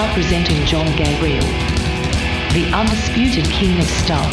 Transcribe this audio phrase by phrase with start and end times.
[0.00, 1.44] Now presenting John Gabriel,
[2.54, 4.32] the undisputed king of stuff.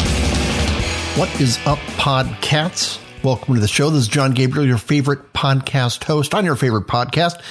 [1.14, 2.98] What is up, podcats?
[3.22, 3.90] Welcome to the show.
[3.90, 7.42] This is John Gabriel, your favorite podcast host on your favorite podcast,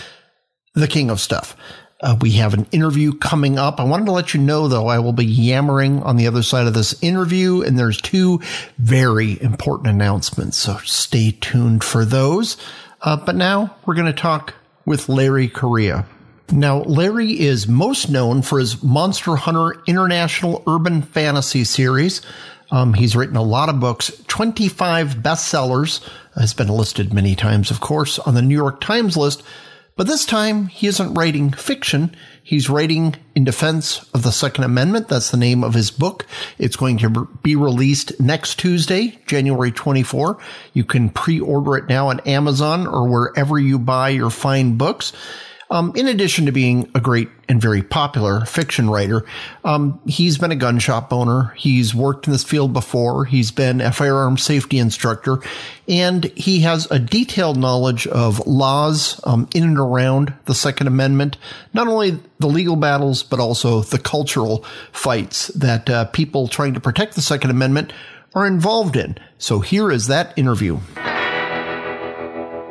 [0.73, 1.55] The King of Stuff.
[2.01, 3.79] Uh, we have an interview coming up.
[3.79, 6.65] I wanted to let you know, though, I will be yammering on the other side
[6.65, 8.41] of this interview, and there's two
[8.79, 10.57] very important announcements.
[10.57, 12.57] So stay tuned for those.
[12.99, 14.55] Uh, but now we're going to talk
[14.87, 16.07] with Larry Correia.
[16.51, 22.21] Now, Larry is most known for his Monster Hunter International Urban Fantasy series.
[22.71, 27.81] Um, he's written a lot of books, 25 bestsellers, has been listed many times, of
[27.81, 29.43] course, on the New York Times list.
[29.97, 32.15] But this time, he isn't writing fiction.
[32.43, 35.07] He's writing in defense of the Second Amendment.
[35.09, 36.25] That's the name of his book.
[36.59, 40.37] It's going to be released next Tuesday, January 24.
[40.73, 45.13] You can pre-order it now on Amazon or wherever you buy your fine books.
[45.69, 49.25] Um, in addition to being a great and very popular fiction writer,
[49.65, 51.53] um, he's been a gun shop owner.
[51.57, 53.25] He's worked in this field before.
[53.25, 55.39] He's been a firearm safety instructor,
[55.87, 61.37] and he has a detailed knowledge of laws um, in and around the Second Amendment,
[61.73, 66.79] not only the legal battles, but also the cultural fights that uh, people trying to
[66.79, 67.91] protect the Second Amendment
[68.33, 69.17] are involved in.
[69.37, 70.79] So here is that interview.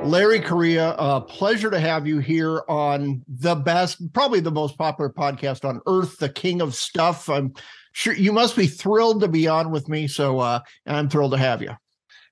[0.07, 5.11] Larry Correia, uh, pleasure to have you here on the best, probably the most popular
[5.11, 7.29] podcast on earth, the king of stuff.
[7.29, 7.55] I'm
[7.93, 10.07] sure you must be thrilled to be on with me.
[10.07, 11.73] So uh, I'm thrilled to have you.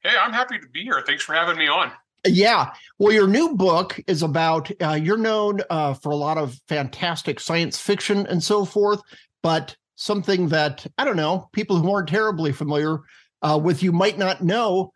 [0.02, 1.02] Hey, I'm happy to be here.
[1.06, 1.90] Thanks for having me on.
[2.26, 2.72] Yeah.
[2.98, 7.40] Well, your new book is about, uh, you're known uh, for a lot of fantastic
[7.40, 9.02] science fiction and so forth,
[9.42, 13.00] but something that, I don't know, people who aren't terribly familiar
[13.42, 14.92] uh, with you might not know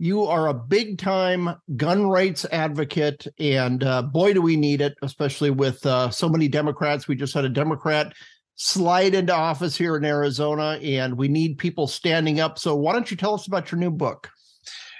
[0.00, 4.94] you are a big time gun rights advocate, and uh, boy, do we need it,
[5.02, 7.06] especially with uh, so many Democrats.
[7.06, 8.14] We just had a Democrat
[8.56, 12.58] slide into office here in Arizona, and we need people standing up.
[12.58, 14.30] So, why don't you tell us about your new book?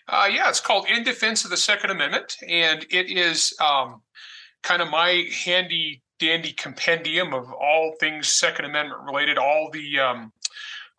[0.06, 4.03] Uh, yeah, it's called In Defense of the Second Amendment, and it is um,
[4.62, 10.31] kind of my handy dandy compendium of all things Second Amendment related, all the um,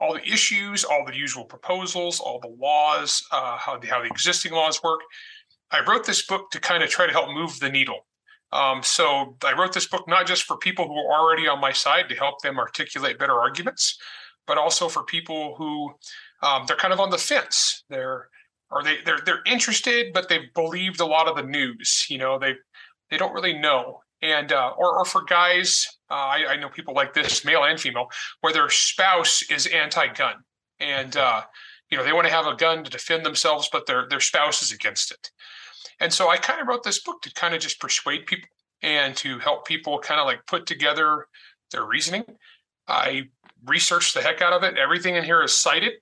[0.02, 4.08] all the issues, all the usual proposals, all the laws, uh, how, the, how the
[4.08, 5.00] existing laws work.
[5.70, 8.08] I wrote this book to kind of try to help move the needle.
[8.52, 11.72] Um, so I wrote this book not just for people who are already on my
[11.72, 13.98] side to help them articulate better arguments,
[14.48, 15.94] but also for people who
[16.44, 17.84] um, they're kind of on the fence.
[17.90, 18.28] They're
[18.72, 22.08] or they they're they're interested, but they've believed a lot of the news.
[22.10, 22.56] You know, they
[23.10, 26.94] they don't really know and uh, or, or for guys, uh, I, I, know people
[26.94, 28.08] like this, male and female,
[28.42, 30.36] where their spouse is anti-gun,
[30.80, 31.44] and uh,
[31.90, 34.62] you know they want to have a gun to defend themselves, but their their spouse
[34.62, 35.32] is against it.
[36.02, 38.50] And so I kind of wrote this book to kind of just persuade people
[38.82, 41.28] and to help people kind of like put together
[41.72, 42.24] their reasoning.
[42.88, 43.30] I
[43.66, 44.78] researched the heck out of it.
[44.78, 45.94] Everything in here is cited.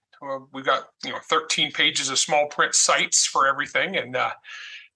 [0.51, 4.31] We've got you know 13 pages of small print sites for everything, and uh,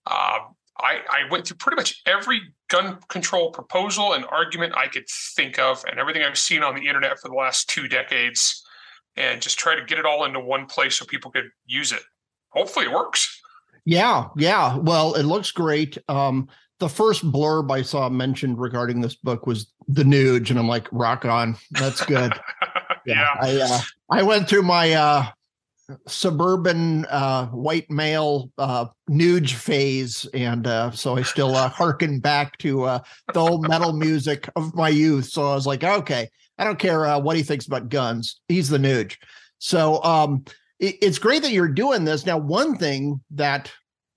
[0.07, 0.39] uh,
[0.79, 5.59] I, I went through pretty much every gun control proposal and argument I could think
[5.59, 8.63] of, and everything I've seen on the internet for the last two decades,
[9.15, 12.01] and just try to get it all into one place so people could use it.
[12.49, 13.41] Hopefully, it works.
[13.85, 14.77] Yeah, yeah.
[14.77, 15.97] Well, it looks great.
[16.07, 16.47] Um,
[16.79, 20.87] the first blurb I saw mentioned regarding this book was the Nuge, and I'm like,
[20.91, 21.55] rock on.
[21.71, 22.33] That's good.
[23.05, 23.05] yeah.
[23.05, 23.35] yeah.
[23.41, 23.79] I uh,
[24.09, 25.27] I went through my uh
[26.07, 32.57] suburban uh, white male uh, nuge phase, and uh, so I still uh, harken back
[32.59, 32.99] to uh,
[33.33, 35.25] the old metal music of my youth.
[35.25, 38.39] So I was like, okay, I don't care uh, what he thinks about guns.
[38.47, 39.17] He's the nuge.
[39.59, 40.43] So um,
[40.79, 42.25] it, it's great that you're doing this.
[42.25, 43.71] Now, one thing that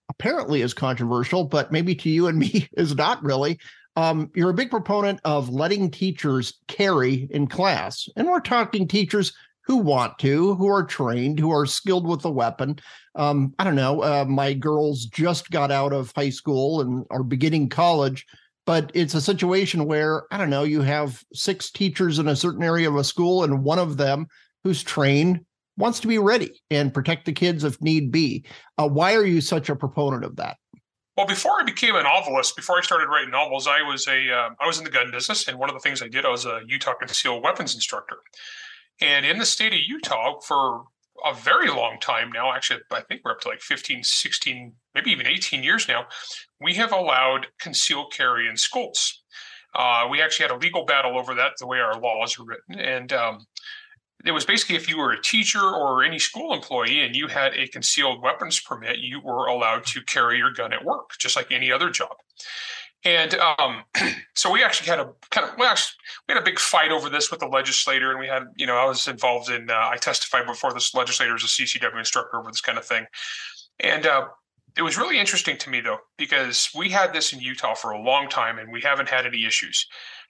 [0.08, 3.58] apparently is controversial, but maybe to you and me is not really.
[3.96, 9.32] Um, you're a big proponent of letting teachers carry in class, and we're talking teachers
[9.66, 12.78] who want to, who are trained, who are skilled with the weapon.
[13.16, 14.02] Um, I don't know.
[14.02, 18.24] Uh, my girls just got out of high school and are beginning college,
[18.64, 20.62] but it's a situation where I don't know.
[20.62, 24.26] You have six teachers in a certain area of a school, and one of them
[24.62, 25.40] who's trained
[25.76, 28.44] wants to be ready and protect the kids if need be.
[28.78, 30.56] Uh, why are you such a proponent of that?
[31.16, 34.50] Well, before I became a novelist, before I started writing novels, I was a uh,
[34.60, 36.44] I was in the gun business, and one of the things I did, I was
[36.44, 38.18] a Utah concealed weapons instructor.
[39.00, 40.84] And in the state of Utah, for
[41.24, 45.10] a very long time now, actually, I think we're up to like 15, 16, maybe
[45.10, 46.06] even 18 years now,
[46.60, 49.22] we have allowed concealed carry in schools.
[49.74, 52.78] Uh, we actually had a legal battle over that, the way our laws are written.
[52.78, 53.46] And um,
[54.24, 57.54] it was basically if you were a teacher or any school employee and you had
[57.54, 61.52] a concealed weapons permit, you were allowed to carry your gun at work, just like
[61.52, 62.16] any other job.
[63.06, 63.84] And um,
[64.34, 65.94] so we actually had a kind of well, actually,
[66.28, 68.76] we had a big fight over this with the legislator, and we had you know
[68.76, 72.50] I was involved in uh, I testified before this legislator as a CCW instructor over
[72.50, 73.06] this kind of thing,
[73.80, 74.26] and uh,
[74.76, 78.00] it was really interesting to me though because we had this in Utah for a
[78.00, 79.86] long time and we haven't had any issues.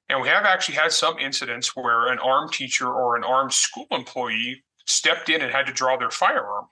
[0.08, 3.88] And we have actually had some incidents where an armed teacher or an armed school
[3.90, 6.66] employee stepped in and had to draw their firearm.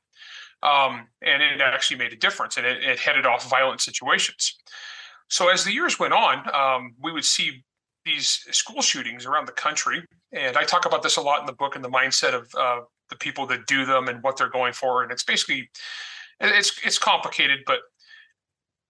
[0.62, 4.56] Um, and it actually made a difference and it, it, headed off violent situations.
[5.28, 7.64] So as the years went on, um, we would see
[8.04, 10.02] these school shootings around the country.
[10.32, 12.80] And I talk about this a lot in the book and the mindset of uh,
[13.10, 15.02] the people that do them and what they're going for.
[15.02, 15.70] And it's basically,
[16.40, 17.80] it's it's complicated, but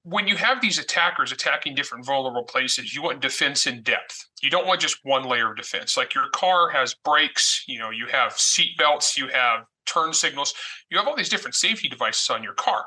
[0.04, 4.28] when you have these attackers attacking different vulnerable places, you want defense in depth.
[4.42, 5.96] You don't want just one layer of defense.
[5.96, 10.52] Like your car has brakes, you know, you have seat belts, you have turn signals,
[10.90, 12.84] you have all these different safety devices on your car.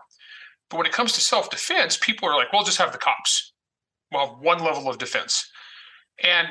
[0.70, 3.54] But when it comes to self defense, people are like, well, just have the cops.
[4.12, 5.50] We'll have one level of defense.
[6.24, 6.48] And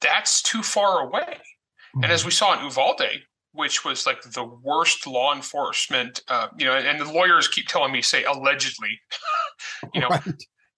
[0.00, 1.38] that's too far away.
[1.38, 2.04] Mm-hmm.
[2.04, 2.28] And as mm-hmm.
[2.28, 3.22] we saw in Uvalde,
[3.52, 7.92] which was like the worst law enforcement, uh, you know, and the lawyers keep telling
[7.92, 9.00] me, say, allegedly,
[9.94, 10.22] you know, right.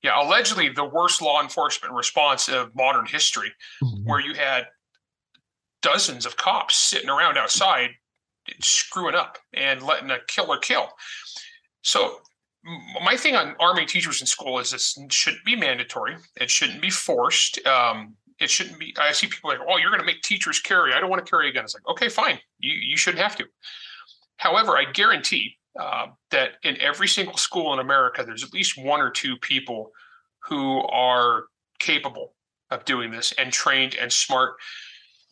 [0.03, 3.53] yeah, allegedly the worst law enforcement response of modern history,
[3.83, 4.09] mm-hmm.
[4.09, 4.67] where you had
[5.83, 7.91] dozens of cops sitting around outside
[8.63, 10.89] screwing up and letting a killer kill.
[11.83, 12.19] So
[13.03, 16.17] my thing on arming teachers in school is this shouldn't be mandatory.
[16.37, 17.65] It shouldn't be forced.
[17.67, 18.95] Um, it shouldn't be.
[18.99, 20.93] I see people like, oh, you're going to make teachers carry.
[20.93, 21.65] I don't want to carry a gun.
[21.65, 22.39] It's like, okay, fine.
[22.59, 23.45] You you shouldn't have to.
[24.37, 29.01] However, I guarantee uh, that in every single school in America, there's at least one
[29.01, 29.91] or two people
[30.39, 31.45] who are
[31.79, 32.35] capable
[32.71, 34.55] of doing this and trained and smart.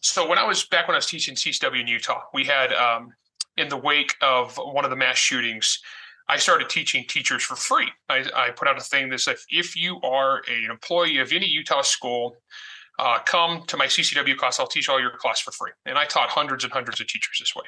[0.00, 3.12] So when I was back when I was teaching CCW in Utah, we had um,
[3.56, 5.80] in the wake of one of the mass shootings,
[6.28, 7.88] I started teaching teachers for free.
[8.08, 11.46] I, I put out a thing that said, if you are an employee of any
[11.46, 12.36] Utah school,
[12.98, 14.58] uh, come to my CCW class.
[14.58, 15.70] I'll teach all your class for free.
[15.86, 17.64] And I taught hundreds and hundreds of teachers this way.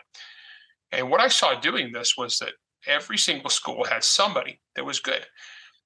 [0.92, 2.52] And what I saw doing this was that
[2.86, 5.24] every single school had somebody that was good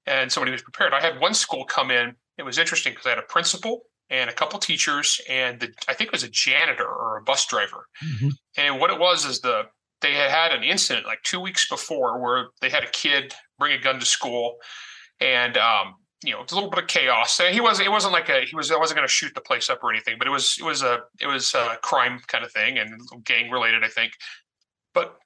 [0.06, 0.94] and somebody was prepared.
[0.94, 2.16] I had one school come in.
[2.38, 5.94] It was interesting because I had a principal and a couple teachers and the, I
[5.94, 7.86] think it was a janitor or a bus driver.
[8.02, 8.28] Mm-hmm.
[8.56, 9.64] And what it was is the
[10.04, 13.72] they had had an incident like two weeks before where they had a kid bring
[13.72, 14.56] a gun to school
[15.20, 17.38] and um, you know, it's a little bit of chaos.
[17.38, 17.86] He wasn't.
[17.86, 18.42] It wasn't like a.
[18.42, 18.70] He was.
[18.70, 20.56] I wasn't going to shoot the place up or anything, but it was.
[20.58, 21.00] It was a.
[21.20, 24.12] It was a crime kind of thing and gang related, I think.
[24.94, 25.16] But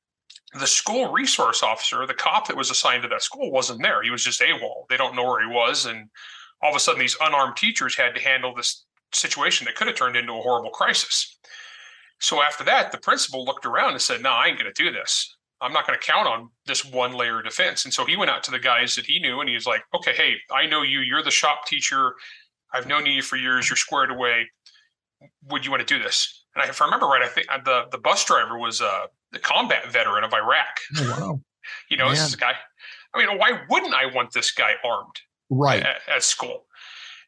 [0.59, 4.03] the school resource officer, the cop that was assigned to that school, wasn't there.
[4.03, 4.89] He was just AWOL.
[4.89, 6.09] They don't know where he was, and
[6.63, 9.97] all of a sudden, these unarmed teachers had to handle this situation that could have
[9.97, 11.39] turned into a horrible crisis.
[12.21, 14.91] So after that, the principal looked around and said, "No, I ain't going to do
[14.93, 15.37] this.
[15.61, 17.85] I'm not going to count on this one layer of defense.
[17.85, 19.83] And so he went out to the guys that he knew and he was like,
[19.95, 21.01] okay, hey, I know you.
[21.01, 22.15] You're the shop teacher.
[22.73, 23.69] I've known you for years.
[23.69, 24.47] You're squared away.
[25.49, 26.45] Would you want to do this?
[26.55, 29.07] And I, if I remember right, I think uh, the, the bus driver was uh,
[29.33, 30.79] the combat veteran of Iraq.
[30.97, 31.41] Oh, wow.
[31.91, 32.53] you know, this guy.
[33.15, 35.17] I mean, why wouldn't I want this guy armed?
[35.51, 35.83] Right.
[35.83, 36.67] At, at school.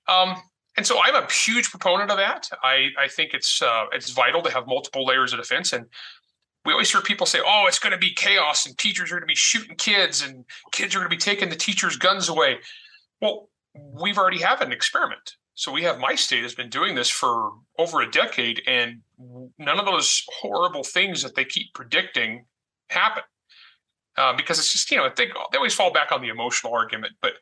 [0.06, 0.36] Um,
[0.76, 2.48] and so I'm a huge proponent of that.
[2.62, 5.72] I, I think it's uh, it's vital to have multiple layers of defense.
[5.72, 5.86] And
[6.64, 9.22] we always hear people say, "Oh, it's going to be chaos, and teachers are going
[9.22, 12.58] to be shooting kids, and kids are going to be taking the teachers' guns away."
[13.20, 15.36] Well, we've already had an experiment.
[15.54, 19.00] So we have my state has been doing this for over a decade, and
[19.58, 22.46] none of those horrible things that they keep predicting
[22.88, 23.24] happen.
[24.16, 27.14] Uh, because it's just you know they they always fall back on the emotional argument,
[27.20, 27.32] but.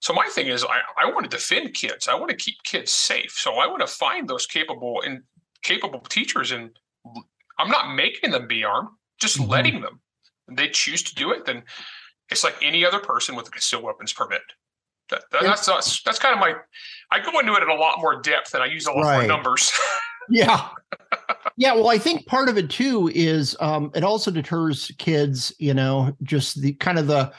[0.00, 2.06] So my thing is, I, I want to defend kids.
[2.06, 3.32] I want to keep kids safe.
[3.32, 5.22] So I want to find those capable and
[5.62, 6.70] capable teachers and
[7.58, 8.88] I'm not making them be armed,
[9.18, 9.50] just mm-hmm.
[9.50, 10.00] letting them.
[10.48, 11.62] And they choose to do it, then
[12.30, 14.42] it's like any other person with a concealed weapons permit.
[15.10, 16.54] That, that, that's, that's that's kind of my.
[17.12, 19.18] I go into it in a lot more depth, and I use a lot right.
[19.18, 19.72] more numbers.
[20.28, 20.68] yeah,
[21.56, 21.74] yeah.
[21.74, 25.54] Well, I think part of it too is um, it also deters kids.
[25.60, 27.32] You know, just the kind of the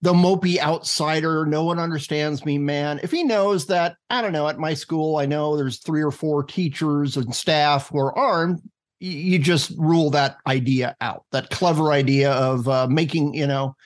[0.00, 3.00] the mopey outsider, no one understands me, man.
[3.02, 6.12] If he knows that, I don't know, at my school, I know there's three or
[6.12, 8.62] four teachers and staff who are armed,
[9.00, 13.76] you just rule that idea out that clever idea of uh, making you know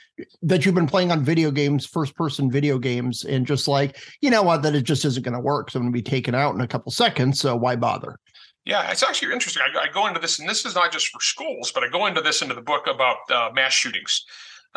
[0.40, 4.30] that you've been playing on video games first person video games and just like you
[4.30, 6.34] know what that it just isn't going to work so i'm going to be taken
[6.34, 8.18] out in a couple seconds so why bother
[8.64, 11.20] yeah it's actually interesting I, I, go into this and this is not just for
[11.20, 14.24] schools but i go into this into the book about uh, mass shootings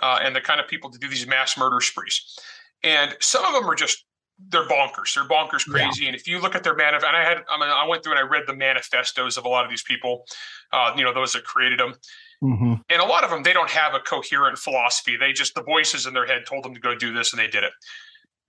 [0.01, 2.37] uh, and the kind of people to do these mass murder sprees
[2.83, 4.05] and some of them are just
[4.49, 5.15] they're bonkers.
[5.15, 6.03] They're bonkers crazy.
[6.03, 6.09] Yeah.
[6.09, 8.13] And if you look at their manifest, and I had, I mean, I went through
[8.13, 10.25] and I read the manifestos of a lot of these people,
[10.73, 11.95] uh, you know, those that created them.
[12.43, 12.73] Mm-hmm.
[12.89, 15.15] And a lot of them, they don't have a coherent philosophy.
[15.15, 17.47] They just, the voices in their head told them to go do this and they
[17.47, 17.71] did it.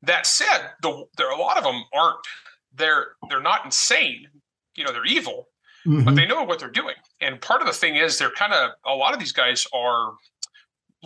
[0.03, 2.19] That said, the, there a lot of them aren't.
[2.75, 4.27] They're they're not insane.
[4.75, 5.49] You know, they're evil,
[5.87, 6.05] mm-hmm.
[6.05, 6.97] but they know what they're doing.
[7.21, 10.13] And part of the thing is they're kind of a lot of these guys are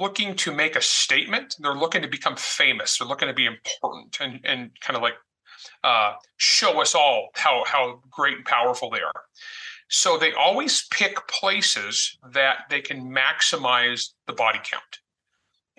[0.00, 1.56] looking to make a statement.
[1.60, 2.98] They're looking to become famous.
[2.98, 5.14] They're looking to be important and and kind of like
[5.84, 9.22] uh, show us all how how great and powerful they are.
[9.88, 14.98] So they always pick places that they can maximize the body count.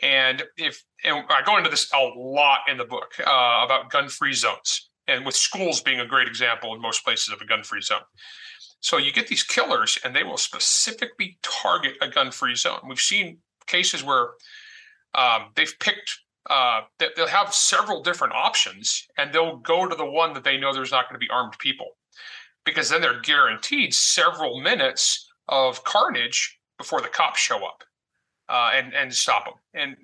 [0.02, 4.34] And if and I go into this a lot in the book uh, about gun-free
[4.34, 8.02] zones, and with schools being a great example in most places of a gun-free zone.
[8.80, 12.80] So you get these killers, and they will specifically target a gun-free zone.
[12.88, 13.38] We've seen
[13.72, 14.26] cases where
[15.16, 16.20] um, they've picked.
[16.50, 20.58] Uh, that they'll have several different options, and they'll go to the one that they
[20.58, 21.90] know there's not going to be armed people,
[22.66, 27.84] because then they're guaranteed several minutes of carnage before the cops show up
[28.50, 29.54] uh, and and stop them.
[29.76, 29.96] And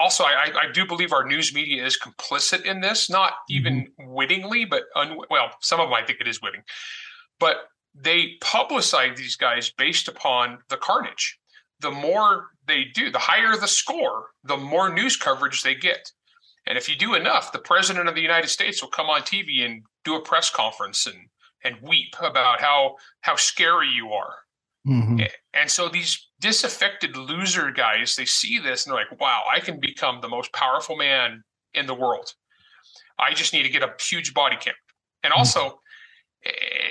[0.00, 4.12] also, I, I do believe our news media is complicit in this, not even mm-hmm.
[4.12, 6.62] wittingly, but un, well, some of them I think it is witting,
[7.38, 7.56] but
[7.94, 11.38] they publicize these guys based upon the carnage.
[11.78, 16.10] The more they do, the higher the score, the more news coverage they get.
[16.66, 19.64] And if you do enough, the president of the United States will come on TV
[19.64, 21.16] and do a press conference and
[21.64, 24.34] and weep about how how scary you are.
[24.86, 25.20] Mm-hmm.
[25.54, 29.80] And so these disaffected loser guys, they see this and they're like, wow, I can
[29.80, 31.42] become the most powerful man
[31.74, 32.32] in the world.
[33.18, 34.76] I just need to get a huge body count.
[35.22, 35.38] And mm-hmm.
[35.38, 35.80] also.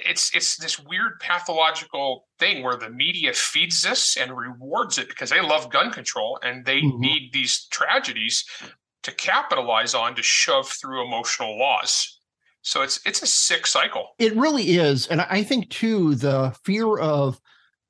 [0.05, 5.29] It's it's this weird pathological thing where the media feeds this and rewards it because
[5.29, 6.99] they love gun control and they mm-hmm.
[6.99, 8.45] need these tragedies
[9.03, 12.19] to capitalize on to shove through emotional laws.
[12.61, 14.09] So it's it's a sick cycle.
[14.19, 15.07] It really is.
[15.07, 17.39] And I think too the fear of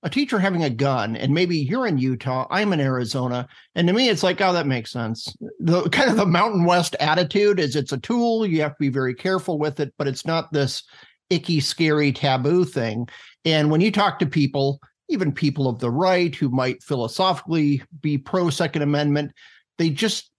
[0.04, 3.94] a teacher having a gun and maybe you're in Utah, I'm in Arizona, and to
[3.94, 5.34] me it's like, oh, that makes sense.
[5.60, 8.90] The kind of the Mountain West attitude is it's a tool, you have to be
[8.90, 10.84] very careful with it, but it's not this
[11.30, 13.08] icky, scary taboo thing.
[13.44, 14.80] And when you talk to people,
[15.10, 19.32] even people of the right who might philosophically be pro Second Amendment,
[19.78, 20.32] they just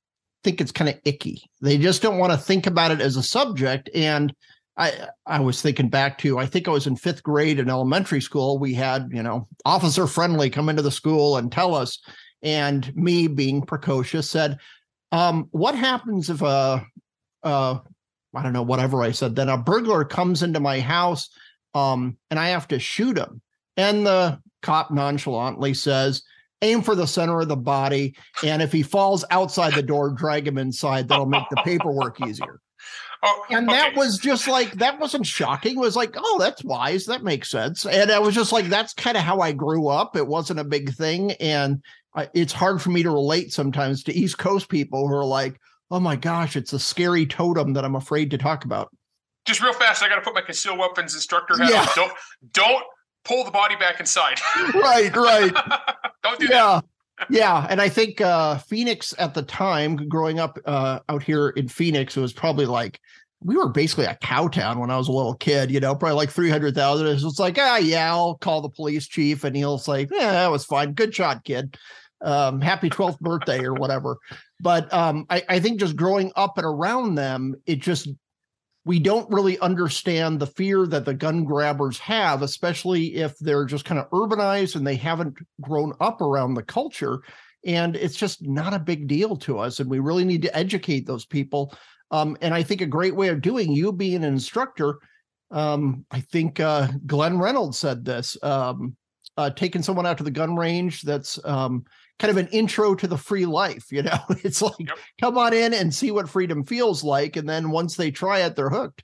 [0.43, 1.43] think it's kind of icky.
[1.61, 3.91] They just don't want to think about it as a subject.
[3.95, 4.33] And
[4.77, 8.21] I I was thinking back to I think I was in fifth grade in elementary
[8.21, 8.59] school.
[8.59, 11.99] We had you know officer friendly come into the school and tell us,
[12.43, 14.59] and me being precocious said,
[15.13, 16.85] um, "What happens if a
[17.43, 17.79] uh,
[18.37, 19.35] I don't know whatever I said?
[19.35, 21.31] Then a burglar comes into my house,
[21.75, 23.41] um, and I have to shoot him."
[23.77, 26.23] And the cop nonchalantly says,
[26.63, 28.17] aim for the center of the body.
[28.45, 31.09] And if he falls outside the door, drag him inside.
[31.09, 32.61] That'll make the paperwork easier.
[33.23, 33.79] Oh, and okay.
[33.79, 35.77] that was just like that wasn't shocking.
[35.77, 37.07] It was like, oh, that's wise.
[37.07, 37.87] That makes sense.
[37.87, 40.17] And I was just like, that's kind of how I grew up.
[40.17, 41.83] It wasn't a big thing, and
[42.15, 45.59] I, it's hard for me to relate sometimes to East Coast people who are like,
[45.91, 48.95] oh my gosh, it's a scary totem that I'm afraid to talk about.
[49.45, 51.81] Just real fast, I got to put my concealed weapons instructor hat yeah.
[51.81, 51.89] on.
[51.95, 52.13] Don't
[52.53, 52.85] don't
[53.25, 54.39] pull the body back inside.
[54.75, 55.53] right, right.
[56.23, 56.81] don't do yeah.
[56.81, 56.85] that
[57.31, 61.69] yeah, and I think uh, Phoenix at the time, growing up uh, out here in
[61.69, 63.01] Phoenix, it was probably like
[63.43, 65.71] we were basically a cow town when I was a little kid.
[65.71, 67.07] You know, probably like three hundred thousand.
[67.07, 70.65] It's like, ah, yeah, I'll call the police chief, and he'll say, yeah, that was
[70.65, 71.77] fine, good shot, kid.
[72.21, 74.19] Um, happy twelfth birthday or whatever.
[74.61, 78.09] But um, I, I think just growing up and around them, it just
[78.87, 83.85] we don't really understand the fear that the gun grabbers have, especially if they're just
[83.85, 87.21] kind of urbanized and they haven't grown up around the culture.
[87.67, 89.81] And it's just not a big deal to us.
[89.81, 91.75] And we really need to educate those people.
[92.13, 95.01] Um, and I think a great way of doing you being an instructor,
[95.51, 98.97] um, I think uh, Glenn Reynolds said this, um,
[99.37, 101.85] uh, taking someone out to the gun range that's um,
[102.19, 103.91] kind of an intro to the free life.
[103.91, 104.99] You know, it's like yep.
[105.21, 108.57] come on in and see what freedom feels like, and then once they try it,
[108.57, 109.03] they're hooked.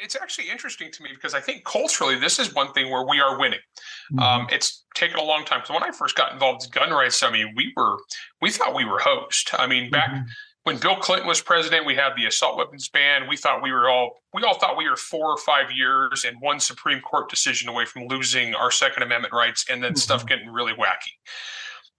[0.00, 3.20] It's actually interesting to me because I think culturally this is one thing where we
[3.20, 3.58] are winning.
[4.12, 4.18] Mm-hmm.
[4.20, 5.62] Um, it's taken a long time.
[5.64, 7.96] So when I first got involved in gun rights, I mean, we were
[8.40, 9.50] we thought we were host.
[9.58, 10.10] I mean, back.
[10.10, 10.22] Mm-hmm
[10.64, 13.28] when Bill Clinton was president, we had the assault weapons ban.
[13.28, 16.36] We thought we were all we all thought we were four or five years and
[16.40, 19.98] one Supreme Court decision away from losing our Second Amendment rights, and then mm-hmm.
[19.98, 21.12] stuff getting really wacky.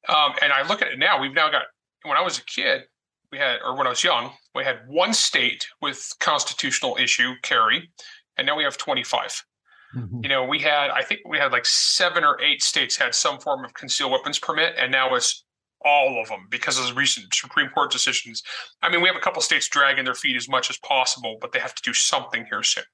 [0.09, 1.63] Um, and I look at it now, we've now got,
[2.03, 2.81] when I was a kid,
[3.31, 7.89] we had, or when I was young, we had one state with constitutional issue carry,
[8.37, 9.43] and now we have 25.
[9.95, 10.19] Mm-hmm.
[10.23, 13.39] You know, we had, I think we had like seven or eight states had some
[13.39, 15.45] form of concealed weapons permit, and now it's
[15.85, 18.41] all of them because of the recent Supreme Court decisions.
[18.81, 21.51] I mean, we have a couple states dragging their feet as much as possible, but
[21.51, 22.85] they have to do something here soon.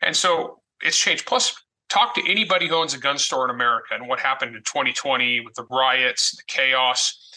[0.00, 1.26] And so it's changed.
[1.26, 1.54] Plus,
[1.92, 5.40] talk to anybody who owns a gun store in America and what happened in 2020
[5.40, 7.30] with the riots, the chaos.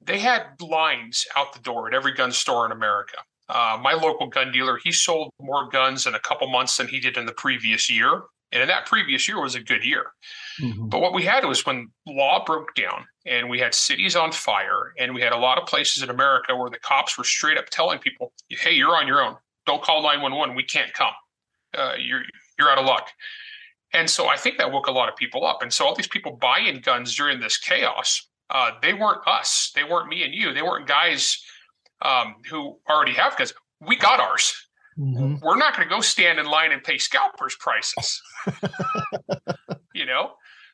[0.00, 3.16] They had lines out the door at every gun store in America.
[3.48, 7.00] Uh, my local gun dealer, he sold more guns in a couple months than he
[7.00, 8.22] did in the previous year.
[8.52, 10.06] And in that previous year was a good year.
[10.60, 10.88] Mm-hmm.
[10.88, 14.92] But what we had was when law broke down and we had cities on fire
[14.98, 17.68] and we had a lot of places in America where the cops were straight up
[17.70, 19.36] telling people, hey, you're on your own.
[19.66, 20.54] Don't call 911.
[20.54, 21.12] We can't come.
[21.76, 22.22] Uh, you're,
[22.58, 23.08] you're out of luck.
[23.92, 25.62] And so I think that woke a lot of people up.
[25.62, 29.72] And so all these people buying guns during this chaos, uh, they weren't us.
[29.74, 30.52] They weren't me and you.
[30.52, 31.42] They weren't guys
[32.02, 33.52] um, who already have guns.
[33.80, 34.52] We got ours.
[34.98, 35.36] Mm-hmm.
[35.42, 38.20] We're not going to go stand in line and pay scalpers prices.
[39.94, 40.32] you know,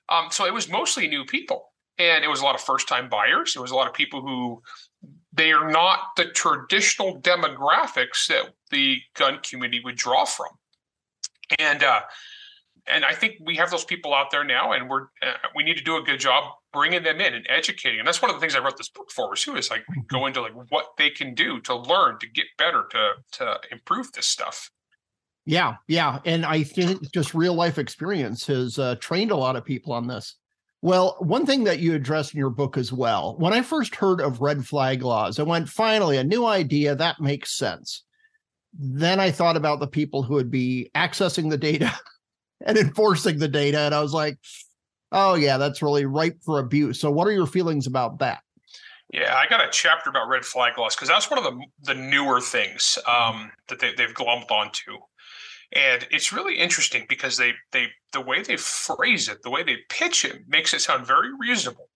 [0.08, 3.54] um, so it was mostly new people, and it was a lot of first-time buyers.
[3.54, 4.62] It was a lot of people who
[5.32, 10.48] they are not the traditional demographics that the gun community would draw from,
[11.58, 12.00] and uh,
[12.86, 15.76] and I think we have those people out there now, and we're uh, we need
[15.76, 17.98] to do a good job bringing them in and educating.
[17.98, 20.00] And that's one of the things I wrote this book for too, is like mm-hmm.
[20.08, 24.12] go into like what they can do to learn to get better to to improve
[24.12, 24.70] this stuff.
[25.46, 29.64] Yeah, yeah, and I think just real life experience has uh, trained a lot of
[29.64, 30.36] people on this.
[30.80, 33.36] Well, one thing that you address in your book as well.
[33.38, 37.20] When I first heard of red flag laws, I went, finally, a new idea that
[37.20, 38.04] makes sense.
[38.78, 41.90] Then I thought about the people who would be accessing the data
[42.64, 43.80] and enforcing the data.
[43.80, 44.38] And I was like,
[45.12, 47.00] oh, yeah, that's really ripe for abuse.
[47.00, 48.40] So, what are your feelings about that?
[49.12, 51.94] Yeah, I got a chapter about red flag laws because that's one of the the
[51.94, 54.98] newer things um, that they, they've glommed onto,
[55.72, 59.76] and it's really interesting because they they the way they phrase it, the way they
[59.88, 61.90] pitch it, makes it sound very reasonable.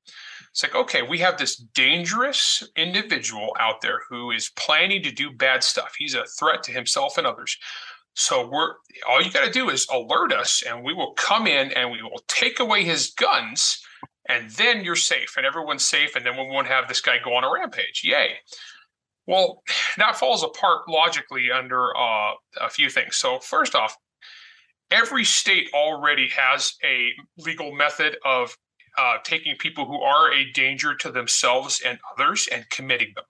[0.50, 5.30] It's like, okay, we have this dangerous individual out there who is planning to do
[5.30, 5.94] bad stuff.
[5.98, 7.56] He's a threat to himself and others.
[8.18, 8.74] So we're
[9.08, 12.02] all you got to do is alert us, and we will come in and we
[12.02, 13.80] will take away his guns,
[14.28, 17.34] and then you're safe, and everyone's safe, and then we won't have this guy go
[17.34, 18.02] on a rampage.
[18.02, 18.38] Yay!
[19.28, 19.62] Well,
[19.98, 23.14] that falls apart logically under uh, a few things.
[23.14, 23.96] So first off,
[24.90, 28.56] every state already has a legal method of
[28.98, 33.26] uh, taking people who are a danger to themselves and others and committing them.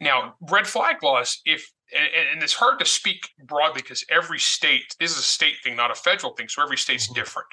[0.00, 4.94] Now, red flag laws, if and, and, it's hard to speak broadly because every state
[4.98, 7.14] this is a state thing, not a federal thing, so every state's mm-hmm.
[7.14, 7.48] different.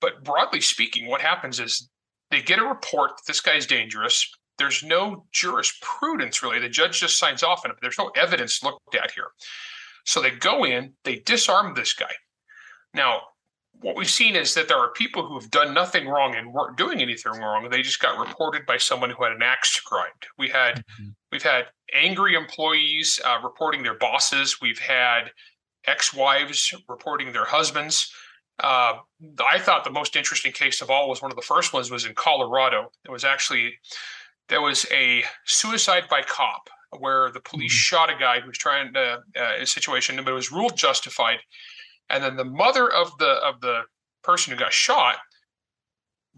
[0.00, 1.88] But broadly speaking, what happens is
[2.30, 4.28] they get a report that this guy's dangerous.
[4.58, 6.58] There's no jurisprudence really.
[6.58, 7.74] The judge just signs off on it.
[7.74, 9.28] But there's no evidence looked at here.
[10.04, 12.12] So they go in, they disarm this guy.
[12.94, 13.20] Now,
[13.80, 16.76] what we've seen is that there are people who have done nothing wrong and weren't
[16.76, 17.68] doing anything wrong.
[17.68, 20.12] They just got reported by someone who had an axe to grind.
[20.38, 21.10] We had mm-hmm.
[21.30, 24.60] we've had angry employees uh, reporting their bosses.
[24.60, 25.30] We've had
[25.86, 28.12] ex-wives reporting their husbands.
[28.62, 28.94] Uh,
[29.50, 32.06] I thought the most interesting case of all was one of the first ones was
[32.06, 32.90] in Colorado.
[33.04, 33.74] It was actually
[34.48, 37.96] there was a suicide by cop where the police mm-hmm.
[37.96, 41.38] shot a guy who was trying to uh, a situation, but it was ruled justified
[42.10, 43.82] and then the mother of the of the
[44.22, 45.16] person who got shot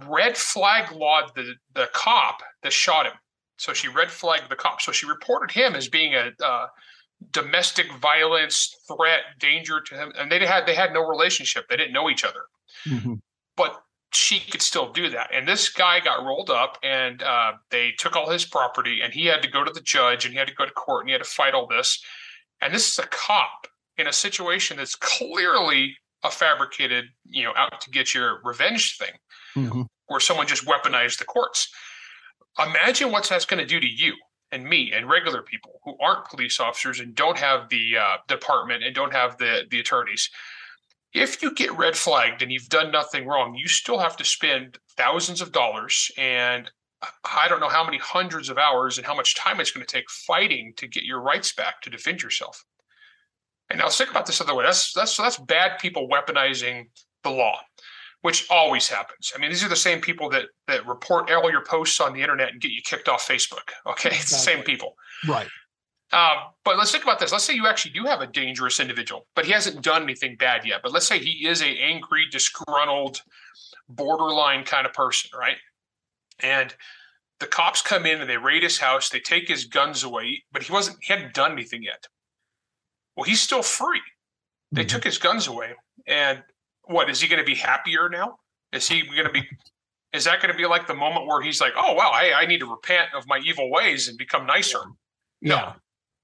[0.07, 3.15] red flag lawed the the cop that shot him.
[3.57, 4.81] So she red flagged the cop.
[4.81, 6.67] So she reported him as being a uh,
[7.33, 11.67] domestic violence threat, danger to him, and they had they had no relationship.
[11.69, 12.43] They didn't know each other,
[12.87, 13.15] mm-hmm.
[13.57, 15.31] but she could still do that.
[15.35, 19.27] And this guy got rolled up, and uh, they took all his property, and he
[19.27, 21.13] had to go to the judge, and he had to go to court, and he
[21.13, 22.03] had to fight all this.
[22.61, 23.67] And this is a cop
[23.99, 29.13] in a situation that's clearly a fabricated, you know, out to get your revenge thing,
[29.55, 29.83] mm-hmm.
[30.07, 31.69] where someone just weaponized the courts.
[32.59, 34.15] Imagine what that's going to do to you
[34.51, 38.83] and me and regular people who aren't police officers and don't have the uh, department
[38.83, 40.31] and don't have the the attorneys.
[41.15, 44.79] If you get red flagged and you've done nothing wrong, you still have to spend
[44.97, 46.71] thousands of dollars and
[47.25, 49.93] I don't know how many hundreds of hours and how much time it's going to
[49.93, 52.65] take fighting to get your rights back to defend yourself.
[53.71, 54.65] And now let's think about this other way.
[54.65, 56.87] That's that's that's bad people weaponizing
[57.23, 57.59] the law,
[58.23, 59.33] which always happens.
[59.35, 62.23] I mean, these are the same people that that report all your posts on the
[62.23, 63.71] internet and get you kicked off Facebook.
[63.87, 64.95] Okay, it's the same people.
[65.27, 65.49] Right.
[66.11, 67.33] Um, but let's think about this.
[67.33, 70.65] Let's say you actually do have a dangerous individual, but he hasn't done anything bad
[70.65, 70.81] yet.
[70.83, 73.21] But let's say he is a angry, disgruntled,
[73.91, 75.57] borderline kind of person, right?
[76.41, 76.75] And
[77.41, 79.11] the cops come in and they raid his house.
[79.11, 80.99] They take his guns away, but he wasn't.
[81.03, 82.07] He hadn't done anything yet.
[83.19, 84.01] Well, he's still free.
[84.71, 84.91] They mm-hmm.
[84.91, 85.73] took his guns away.
[86.07, 86.41] And
[86.85, 88.39] what is he going to be happier now?
[88.73, 89.43] Is he going to be
[90.13, 92.47] is that going to be like the moment where he's like, "Oh wow, I, I
[92.47, 94.79] need to repent of my evil ways and become nicer"?
[95.41, 95.57] Yeah.
[95.57, 95.73] No,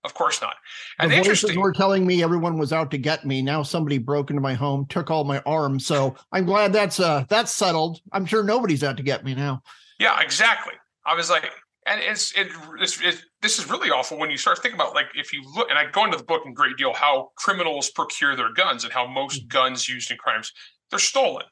[0.04, 0.54] of course not.
[1.00, 3.42] And the voices were telling me everyone was out to get me.
[3.42, 5.84] Now somebody broke into my home, took all my arms.
[5.84, 8.00] So I'm glad that's uh that's settled.
[8.12, 9.62] I'm sure nobody's out to get me now.
[9.98, 10.74] Yeah, exactly.
[11.04, 11.50] I was like,
[11.86, 12.48] and it's, it,
[12.80, 15.68] it's, it, this is really awful when you start thinking about like if you look
[15.70, 18.92] and i go into the book in great deal how criminals procure their guns and
[18.92, 19.48] how most mm-hmm.
[19.48, 20.52] guns used in crimes
[20.90, 21.44] they're stolen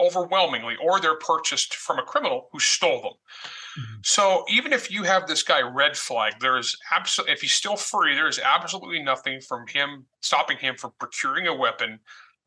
[0.00, 4.00] overwhelmingly or they're purchased from a criminal who stole them mm-hmm.
[4.02, 7.76] so even if you have this guy red flag there is absolutely if he's still
[7.76, 11.98] free there is absolutely nothing from him stopping him from procuring a weapon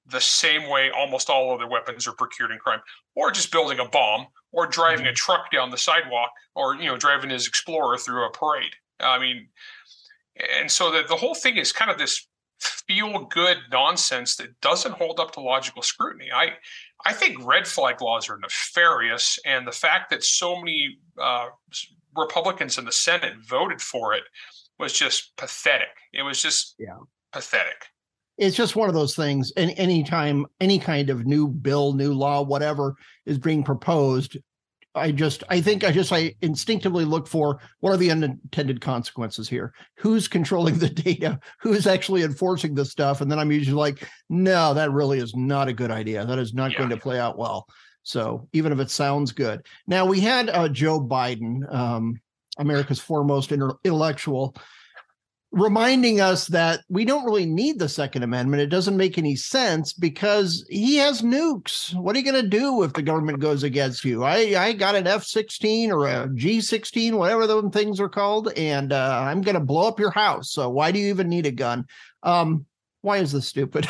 [0.07, 2.81] the same way almost all other weapons are procured in crime,
[3.15, 5.15] or just building a bomb, or driving a mm-hmm.
[5.15, 8.73] truck down the sidewalk, or you know driving his Explorer through a parade.
[8.99, 9.49] I mean,
[10.59, 12.27] and so the, the whole thing is kind of this
[12.59, 16.29] feel good nonsense that doesn't hold up to logical scrutiny.
[16.33, 16.53] I
[17.05, 21.47] I think red flag laws are nefarious, and the fact that so many uh,
[22.15, 24.23] Republicans in the Senate voted for it
[24.79, 25.95] was just pathetic.
[26.13, 26.97] It was just yeah.
[27.33, 27.87] pathetic
[28.37, 29.51] it's just one of those things.
[29.55, 32.95] And anytime any kind of new bill, new law, whatever
[33.25, 34.37] is being proposed,
[34.95, 39.49] I just I think I just I instinctively look for what are the unintended consequences
[39.49, 39.73] here?
[39.97, 41.39] Who's controlling the data?
[41.59, 43.21] Who's actually enforcing this stuff?
[43.21, 46.25] And then I'm usually like, no, that really is not a good idea.
[46.25, 46.77] That is not yeah.
[46.77, 47.67] going to play out well.
[48.03, 49.65] So even if it sounds good.
[49.87, 52.15] Now we had uh, Joe Biden, um,
[52.57, 54.55] America's foremost intellectual,
[55.55, 58.61] reminding us that we don't really need the Second Amendment.
[58.61, 61.95] It doesn't make any sense because he has nukes.
[61.95, 64.25] What are you going to do if the government goes against you?
[64.25, 68.51] I, I got an F 16 or a G 16, whatever those things are called,
[68.57, 70.51] and uh, I'm going to blow up your house.
[70.51, 71.85] So why do you even need a gun?
[72.21, 72.65] Um,
[73.01, 73.87] why is this stupid?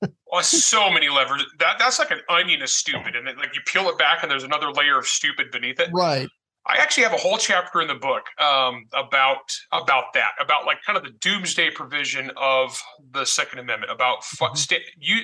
[0.00, 1.44] well, so many levers.
[1.58, 4.30] That that's like an onion of stupid, and then like you peel it back, and
[4.30, 5.90] there's another layer of stupid beneath it.
[5.92, 6.28] Right.
[6.66, 10.78] I actually have a whole chapter in the book um, about about that, about like
[10.82, 12.80] kind of the doomsday provision of
[13.12, 14.54] the Second Amendment, about mm-hmm.
[14.54, 15.20] st- you.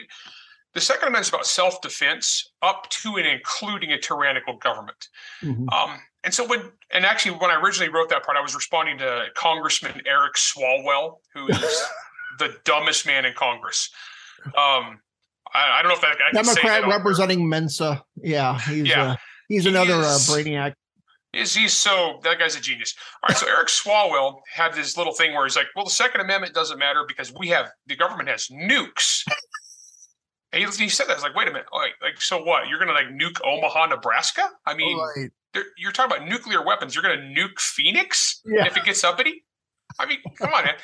[0.74, 5.08] The Second Amendment is about self defense up to and including a tyrannical government.
[5.42, 5.68] Mm-hmm.
[5.70, 6.60] Um, and so when
[6.92, 11.18] and actually when I originally wrote that part, I was responding to Congressman Eric Swalwell,
[11.34, 11.82] who is
[12.38, 13.90] the dumbest man in Congress.
[14.44, 15.00] Um,
[15.52, 18.04] I, I, don't know if that I Democrat representing Mensa.
[18.16, 19.12] Yeah, he's yeah.
[19.12, 19.16] Uh,
[19.48, 20.74] he's another uh, brainiac
[21.32, 22.94] is he's so that guy's a genius.
[23.22, 26.20] All right, so Eric Swalwell had this little thing where he's like, "Well, the Second
[26.20, 29.24] Amendment doesn't matter because we have the government has nukes."
[30.52, 31.12] And he, he said that.
[31.12, 32.66] I was like, "Wait a minute, like, like so what?
[32.68, 34.48] You're going to like nuke Omaha, Nebraska?
[34.66, 35.30] I mean, right.
[35.78, 36.94] you're talking about nuclear weapons.
[36.94, 38.66] You're going to nuke Phoenix yeah.
[38.66, 39.44] if it gets uppity?
[40.00, 40.74] I mean, come on, man."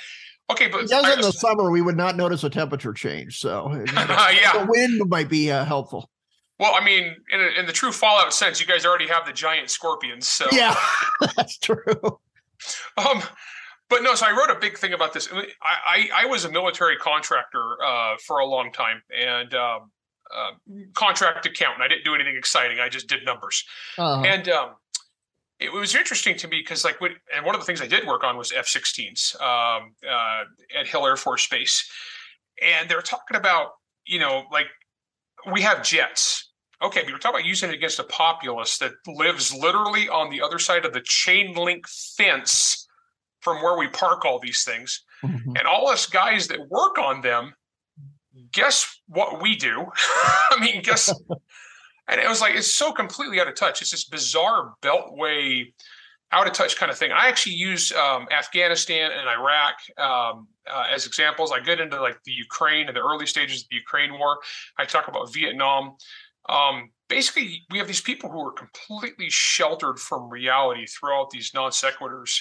[0.48, 4.52] Okay, but does in the summer we would not notice a temperature change, so yeah,
[4.52, 6.08] the wind might be uh, helpful.
[6.58, 9.32] Well, I mean, in, a, in the true Fallout sense, you guys already have the
[9.32, 10.26] giant scorpions.
[10.26, 10.74] So yeah,
[11.36, 12.18] that's true.
[12.96, 13.22] Um,
[13.88, 15.28] but no, so I wrote a big thing about this.
[15.32, 19.90] I I, I was a military contractor uh, for a long time and um,
[20.34, 20.50] uh,
[20.94, 21.82] contract accountant.
[21.82, 22.80] I didn't do anything exciting.
[22.80, 23.64] I just did numbers.
[23.98, 24.22] Uh-huh.
[24.22, 24.70] And um,
[25.60, 28.06] it was interesting to me because, like, when, and one of the things I did
[28.06, 30.44] work on was F-16s um, uh,
[30.78, 31.88] at Hill Air Force Base,
[32.62, 33.70] and they're talking about
[34.04, 34.66] you know like
[35.52, 36.45] we have jets
[36.82, 40.42] Okay, but you're talking about using it against a populace that lives literally on the
[40.42, 42.86] other side of the chain link fence
[43.40, 45.04] from where we park all these things.
[45.24, 45.56] Mm-hmm.
[45.56, 47.54] And all us guys that work on them,
[48.52, 49.86] guess what we do?
[50.50, 51.08] I mean, guess.
[52.08, 53.80] and it was like, it's so completely out of touch.
[53.80, 55.72] It's this bizarre beltway,
[56.32, 57.12] out of touch kind of thing.
[57.12, 61.52] I actually use um, Afghanistan and Iraq um, uh, as examples.
[61.52, 64.38] I get into like the Ukraine and the early stages of the Ukraine war.
[64.78, 65.96] I talk about Vietnam.
[66.48, 71.70] Um, basically, we have these people who are completely sheltered from reality throughout these non
[71.70, 72.40] sequiturs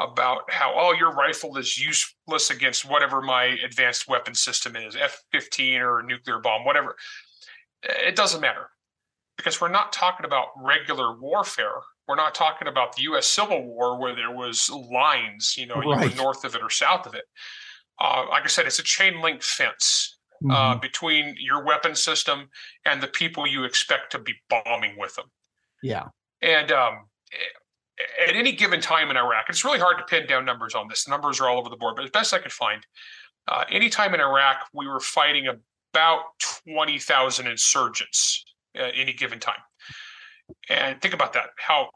[0.00, 5.22] about how, oh, your rifle is useless against whatever my advanced weapon system is, F
[5.32, 6.96] 15 or nuclear bomb, whatever.
[7.82, 8.70] It doesn't matter
[9.36, 11.80] because we're not talking about regular warfare.
[12.08, 13.26] We're not talking about the U.S.
[13.26, 16.14] Civil War where there was lines, you know, right.
[16.16, 17.24] north of it or south of it.
[18.00, 20.50] Uh, like I said, it's a chain link fence mm-hmm.
[20.50, 22.48] uh, between your weapon system
[22.84, 25.26] and the people you expect to be bombing with them.
[25.82, 26.08] Yeah.
[26.42, 27.06] And um,
[28.26, 31.04] at any given time in Iraq, it's really hard to pin down numbers on this.
[31.04, 32.84] The numbers are all over the board, but as best I could find,
[33.48, 35.46] uh, any time in Iraq, we were fighting
[35.92, 36.20] about
[36.66, 38.44] 20,000 insurgents
[38.74, 39.60] at any given time.
[40.68, 41.88] And think about that how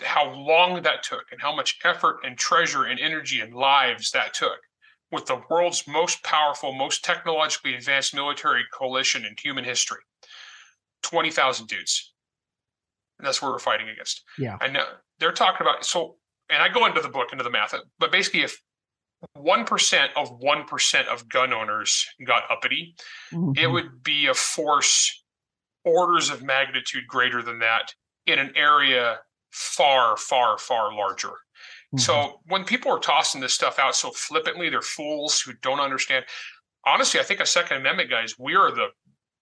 [0.00, 4.34] how long that took and how much effort and treasure and energy and lives that
[4.34, 4.58] took
[5.12, 9.98] with the world's most powerful, most technologically advanced military coalition in human history.
[11.02, 12.14] 20,000 dudes.
[13.18, 14.24] And that's what we're fighting against.
[14.38, 14.56] Yeah.
[14.60, 14.76] And
[15.20, 16.16] they're talking about, so,
[16.48, 18.58] and I go into the book, into the math, but basically, if
[19.36, 22.94] 1% of 1% of gun owners got uppity,
[23.32, 23.52] mm-hmm.
[23.56, 25.22] it would be a force
[25.84, 27.94] orders of magnitude greater than that
[28.26, 29.18] in an area
[29.52, 31.32] far, far, far larger.
[31.94, 31.98] Mm-hmm.
[31.98, 36.24] So when people are tossing this stuff out so flippantly, they're fools who don't understand.
[36.86, 38.88] Honestly, I think a Second Amendment guys, we are the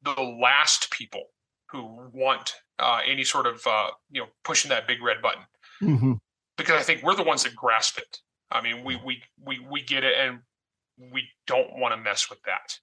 [0.03, 1.25] the last people
[1.71, 5.43] who want uh, any sort of uh, you know pushing that big red button
[5.81, 6.13] mm-hmm.
[6.57, 8.19] because I think we're the ones that grasp it.
[8.51, 10.41] I mean, we we we we get it, and
[11.13, 12.77] we don't want to mess with that.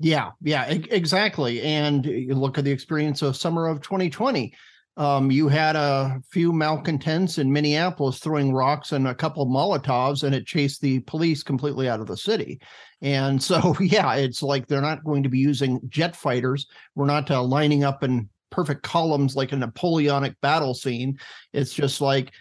[0.00, 1.62] Yeah, yeah, exactly.
[1.62, 4.52] And you look at the experience of summer of 2020.
[4.96, 10.34] Um, you had a few malcontents in Minneapolis throwing rocks and a couple Molotovs, and
[10.34, 12.60] it chased the police completely out of the city.
[13.02, 16.66] And so, yeah, it's like they're not going to be using jet fighters.
[16.94, 21.18] We're not uh, lining up in perfect columns like a Napoleonic battle scene.
[21.52, 22.32] It's just like,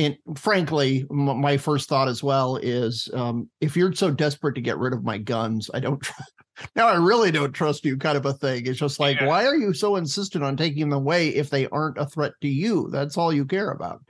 [0.00, 4.60] and frankly, m- my first thought as well is um, if you're so desperate to
[4.60, 6.04] get rid of my guns, I don't.
[6.76, 8.66] now I really don't trust you, kind of a thing.
[8.66, 9.26] It's just like, yeah.
[9.26, 12.48] why are you so insistent on taking them away if they aren't a threat to
[12.48, 12.88] you?
[12.90, 14.00] That's all you care about.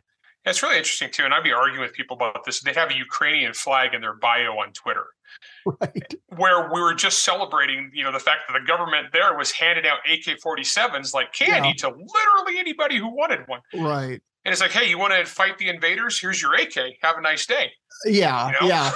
[0.46, 2.60] It's really interesting too, and I'd be arguing with people about this.
[2.60, 5.06] They have a Ukrainian flag in their bio on Twitter,
[5.80, 6.14] right?
[6.36, 9.86] Where we were just celebrating, you know, the fact that the government there was handing
[9.86, 11.74] out AK-47s like candy yeah.
[11.74, 14.22] to literally anybody who wanted one, right?
[14.44, 16.18] And it's like, hey, you want to fight the invaders?
[16.18, 16.74] Here's your AK.
[17.02, 17.72] Have a nice day.
[18.06, 18.68] Yeah, you know?
[18.68, 18.92] yeah.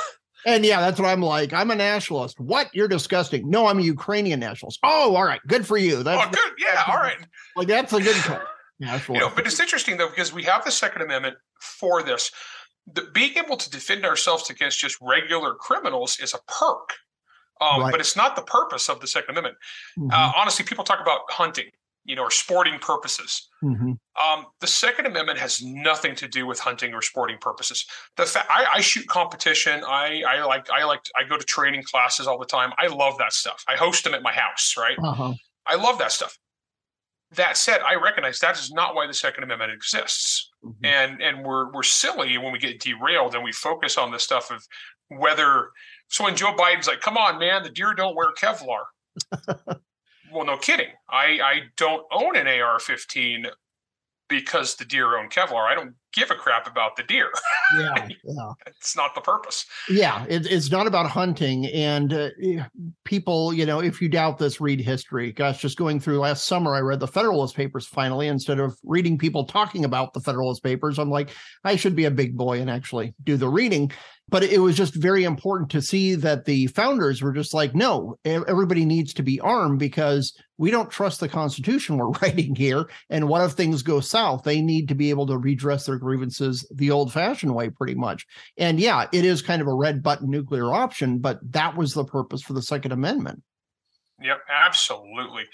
[0.46, 1.52] And yeah, that's what I'm like.
[1.52, 2.38] I'm a nationalist.
[2.38, 2.68] What?
[2.74, 3.48] You're disgusting.
[3.48, 4.78] No, I'm a Ukrainian nationalist.
[4.82, 5.40] Oh, all right.
[5.46, 6.02] Good for you.
[6.02, 6.52] That's oh, good.
[6.58, 7.16] Yeah, all right.
[7.56, 8.40] Like that's a good call.
[8.78, 12.32] Yeah, you know, but it's interesting though because we have the Second Amendment for this.
[12.92, 16.90] The, being able to defend ourselves against just regular criminals is a perk,
[17.60, 17.92] um, right.
[17.92, 19.56] but it's not the purpose of the Second Amendment.
[19.98, 20.10] Mm-hmm.
[20.12, 21.70] Uh, honestly, people talk about hunting,
[22.04, 23.48] you know, or sporting purposes.
[23.62, 23.92] Mm-hmm.
[23.92, 27.86] Um, the Second Amendment has nothing to do with hunting or sporting purposes.
[28.16, 31.82] The fact I, I, shoot competition, I, I like, I like, I go to training
[31.82, 32.72] classes all the time.
[32.78, 33.64] I love that stuff.
[33.66, 34.96] I host them at my house, right?
[35.02, 35.32] Uh-huh.
[35.66, 36.38] I love that stuff.
[37.32, 40.84] That said, I recognize that is not why the Second Amendment exists, mm-hmm.
[40.84, 44.52] and and we're we're silly when we get derailed and we focus on the stuff
[44.52, 44.62] of
[45.08, 45.70] whether.
[46.08, 48.84] So when Joe Biden's like, "Come on, man, the deer don't wear Kevlar,"
[50.34, 50.88] well, no kidding.
[51.08, 53.46] I I don't own an AR-15
[54.28, 55.70] because the deer own Kevlar.
[55.70, 57.30] I don't give a crap about the deer.
[57.78, 58.52] Yeah, yeah.
[58.66, 59.66] it's not the purpose.
[59.88, 61.66] Yeah, it, it's not about hunting.
[61.66, 62.30] And uh,
[63.04, 65.32] people, you know, if you doubt this, read history.
[65.32, 68.28] Gosh, just going through last summer, I read the Federalist Papers finally.
[68.28, 71.30] Instead of reading people talking about the Federalist Papers, I'm like,
[71.64, 73.92] I should be a big boy and actually do the reading
[74.28, 78.16] but it was just very important to see that the founders were just like no
[78.24, 83.28] everybody needs to be armed because we don't trust the constitution we're writing here and
[83.28, 84.44] what if things go south?
[84.44, 88.26] They need to be able to redress their grievances the old fashioned way pretty much.
[88.56, 92.04] And yeah it is kind of a red button nuclear option but that was the
[92.04, 93.42] purpose for the second amendment
[94.22, 95.44] Yep, absolutely.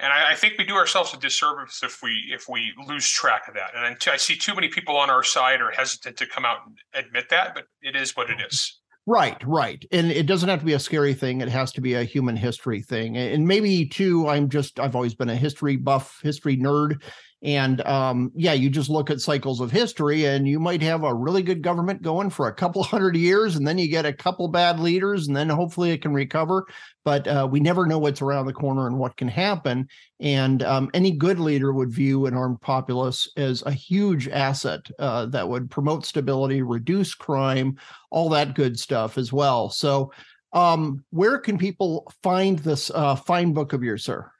[0.00, 3.46] And I, I, think we do ourselves a disservice if we if we lose track
[3.46, 3.70] of that.
[3.74, 7.06] And I see too many people on our side are hesitant to come out and
[7.06, 8.80] admit that, but it is what it is.
[9.06, 9.84] Right, right.
[9.92, 11.40] And it doesn't have to be a scary thing.
[11.40, 13.16] It has to be a human history thing.
[13.16, 17.02] And maybe too, I'm just I've always been a history buff, history nerd.
[17.42, 21.14] And um, yeah, you just look at cycles of history, and you might have a
[21.14, 24.48] really good government going for a couple hundred years, and then you get a couple
[24.48, 26.66] bad leaders, and then hopefully it can recover.
[27.02, 29.88] But uh, we never know what's around the corner and what can happen.
[30.20, 35.24] And um, any good leader would view an armed populace as a huge asset uh,
[35.26, 37.78] that would promote stability, reduce crime,
[38.10, 39.70] all that good stuff as well.
[39.70, 40.12] So,
[40.52, 44.30] um, where can people find this uh, fine book of yours, sir?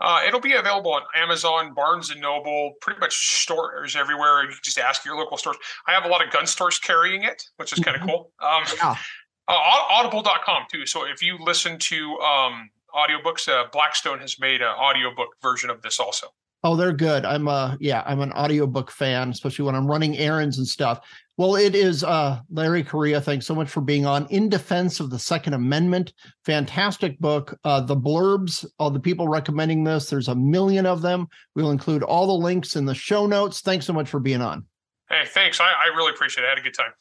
[0.00, 4.42] Uh, it'll be available on Amazon, Barnes and Noble, pretty much stores everywhere.
[4.42, 5.56] You can just ask your local stores.
[5.86, 8.10] I have a lot of gun stores carrying it, which is kind of mm-hmm.
[8.10, 8.32] cool.
[8.40, 8.96] Um, yeah.
[9.48, 9.52] uh,
[9.90, 10.86] audible.com too.
[10.86, 15.82] So if you listen to um, audiobooks, uh, Blackstone has made an audiobook version of
[15.82, 16.28] this also.
[16.64, 17.24] Oh, they're good.
[17.24, 21.06] I'm a yeah, I'm an audiobook fan, especially when I'm running errands and stuff.
[21.38, 23.20] Well, it is uh, Larry Correia.
[23.20, 24.26] Thanks so much for being on.
[24.26, 26.12] In Defense of the Second Amendment.
[26.44, 27.56] Fantastic book.
[27.62, 31.28] Uh, the blurbs, all the people recommending this, there's a million of them.
[31.54, 33.60] We'll include all the links in the show notes.
[33.60, 34.66] Thanks so much for being on.
[35.08, 35.60] Hey, thanks.
[35.60, 36.48] I, I really appreciate it.
[36.48, 36.92] I had a good time.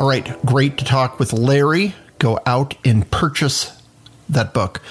[0.00, 0.44] All right.
[0.44, 1.94] Great to talk with Larry.
[2.18, 3.80] Go out and purchase
[4.28, 4.82] that book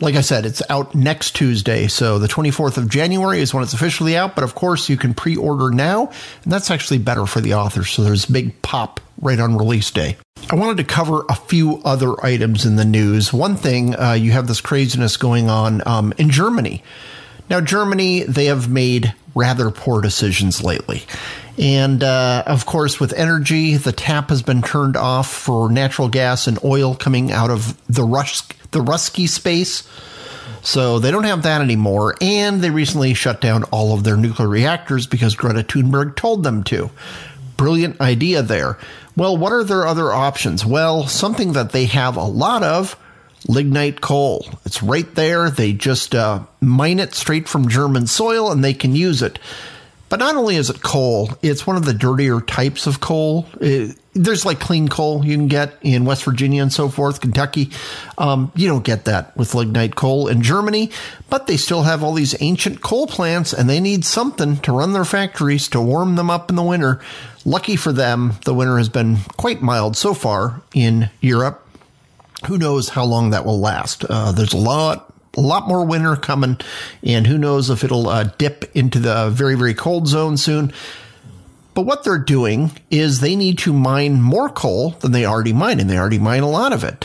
[0.00, 1.86] like I said, it's out next Tuesday.
[1.86, 4.34] So the 24th of January is when it's officially out.
[4.34, 6.10] But of course, you can pre order now.
[6.44, 7.84] And that's actually better for the author.
[7.84, 10.16] So there's a big pop right on release day.
[10.50, 13.32] I wanted to cover a few other items in the news.
[13.32, 16.82] One thing, uh, you have this craziness going on um, in Germany.
[17.50, 21.02] Now, Germany, they have made rather poor decisions lately.
[21.60, 26.46] And uh, of course, with energy, the tap has been turned off for natural gas
[26.46, 29.86] and oil coming out of the Rus- the Ruski space.
[30.62, 34.48] So they don't have that anymore, and they recently shut down all of their nuclear
[34.48, 36.90] reactors because Greta Thunberg told them to.
[37.58, 38.78] Brilliant idea there.
[39.14, 40.64] Well, what are their other options?
[40.64, 42.98] Well, something that they have a lot of
[43.48, 44.46] lignite coal.
[44.64, 45.50] It's right there.
[45.50, 49.38] They just uh, mine it straight from German soil and they can use it.
[50.10, 53.46] But not only is it coal, it's one of the dirtier types of coal.
[53.60, 57.70] It, there's like clean coal you can get in West Virginia and so forth, Kentucky.
[58.18, 60.90] Um, you don't get that with lignite coal in Germany,
[61.30, 64.94] but they still have all these ancient coal plants and they need something to run
[64.94, 67.00] their factories to warm them up in the winter.
[67.44, 71.64] Lucky for them, the winter has been quite mild so far in Europe.
[72.48, 74.04] Who knows how long that will last?
[74.08, 76.58] Uh, there's a lot a lot more winter coming,
[77.02, 80.72] and who knows if it'll uh, dip into the very, very cold zone soon.
[81.74, 85.80] But what they're doing is they need to mine more coal than they already mine,
[85.80, 87.04] and they already mine a lot of it.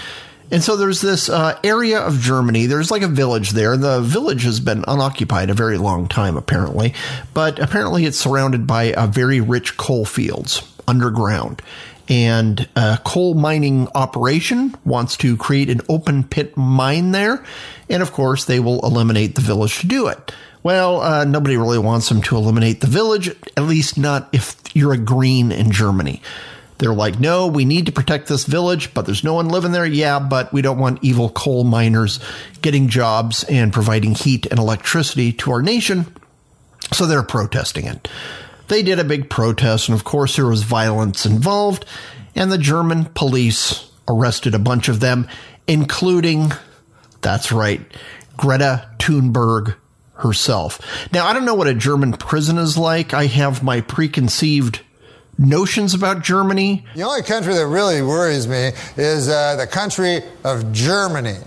[0.52, 2.66] And so there's this uh, area of Germany.
[2.66, 3.78] There's like a village there.
[3.78, 6.94] The village has been unoccupied a very long time, apparently.
[7.34, 11.62] But apparently it's surrounded by uh, very rich coal fields underground
[12.08, 17.44] and a coal mining operation wants to create an open pit mine there.
[17.90, 20.34] And of course, they will eliminate the village to do it.
[20.64, 24.94] Well, uh, nobody really wants them to eliminate the village, at least not if you're
[24.94, 26.22] a green in Germany.
[26.78, 29.86] They're like, no, we need to protect this village, but there's no one living there.
[29.86, 32.20] Yeah, but we don't want evil coal miners
[32.62, 36.14] getting jobs and providing heat and electricity to our nation.
[36.92, 38.08] So they're protesting it.
[38.68, 41.86] They did a big protest, and of course, there was violence involved,
[42.36, 45.28] and the German police arrested a bunch of them,
[45.68, 46.52] including,
[47.22, 47.82] that's right,
[48.38, 49.76] Greta Thunberg
[50.16, 50.80] herself.
[51.12, 53.14] Now, I don't know what a German prison is like.
[53.14, 54.82] I have my preconceived
[55.38, 56.86] notions about Germany.
[56.96, 61.38] The only country that really worries me is uh, the country of Germany.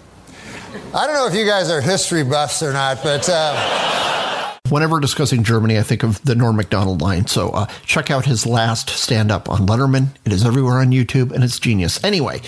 [0.94, 3.28] I don't know if you guys are history buffs or not, but.
[3.28, 7.26] Uh Whenever discussing Germany, I think of the Norm Macdonald line.
[7.26, 10.08] So uh, check out his last stand up on Letterman.
[10.24, 12.02] It is everywhere on YouTube and it's genius.
[12.04, 12.40] Anyway,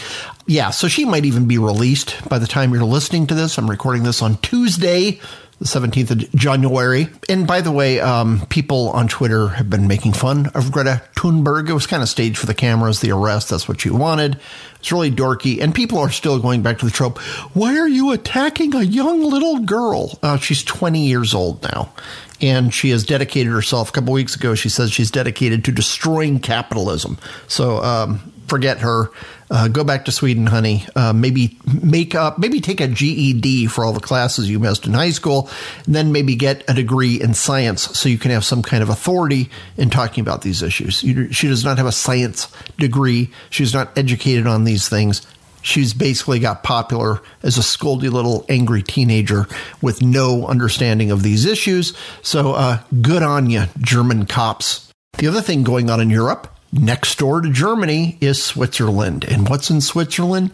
[0.47, 3.57] yeah, so she might even be released by the time you're listening to this.
[3.57, 5.21] I'm recording this on Tuesday,
[5.61, 7.09] the 17th of January.
[7.29, 11.69] And by the way, um, people on Twitter have been making fun of Greta Thunberg.
[11.69, 13.51] It was kind of staged for the cameras, the arrest.
[13.51, 14.41] That's what she wanted.
[14.79, 15.61] It's really dorky.
[15.61, 17.19] And people are still going back to the trope.
[17.53, 20.19] Why are you attacking a young little girl?
[20.23, 21.93] Uh, she's 20 years old now.
[22.41, 23.91] And she has dedicated herself.
[23.91, 27.19] A couple weeks ago, she says she's dedicated to destroying capitalism.
[27.49, 29.11] So um, forget her.
[29.51, 30.87] Uh, go back to Sweden, honey.
[30.95, 34.95] Uh, maybe make up, maybe take a GED for all the classes you missed in
[34.95, 35.51] high school,
[35.87, 38.89] and then maybe get a degree in science so you can have some kind of
[38.89, 41.03] authority in talking about these issues.
[41.03, 42.47] You, she does not have a science
[42.79, 43.31] degree.
[43.51, 45.27] She's not educated on these things.
[45.63, 49.47] She's basically got popular as a scoldy little angry teenager
[49.83, 51.95] with no understanding of these issues.
[52.23, 54.91] So, uh, good on you, German cops.
[55.19, 59.25] The other thing going on in Europe Next door to Germany is Switzerland.
[59.25, 60.53] And what's in Switzerland?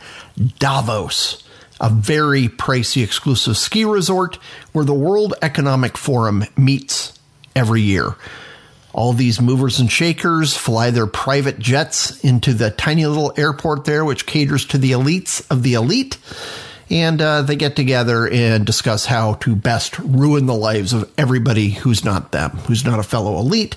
[0.59, 1.45] Davos,
[1.79, 4.37] a very pricey exclusive ski resort
[4.73, 7.19] where the World Economic Forum meets
[7.55, 8.17] every year.
[8.95, 14.03] All these movers and shakers fly their private jets into the tiny little airport there,
[14.03, 16.17] which caters to the elites of the elite.
[16.89, 21.71] And uh, they get together and discuss how to best ruin the lives of everybody
[21.71, 23.77] who's not them, who's not a fellow elite.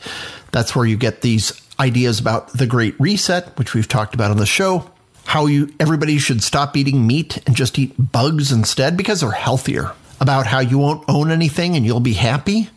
[0.52, 4.38] That's where you get these ideas about the Great Reset, which we've talked about on
[4.38, 4.90] the show,
[5.26, 9.94] how you everybody should stop eating meat and just eat bugs instead because they're healthier,
[10.20, 12.70] about how you won't own anything and you'll be happy,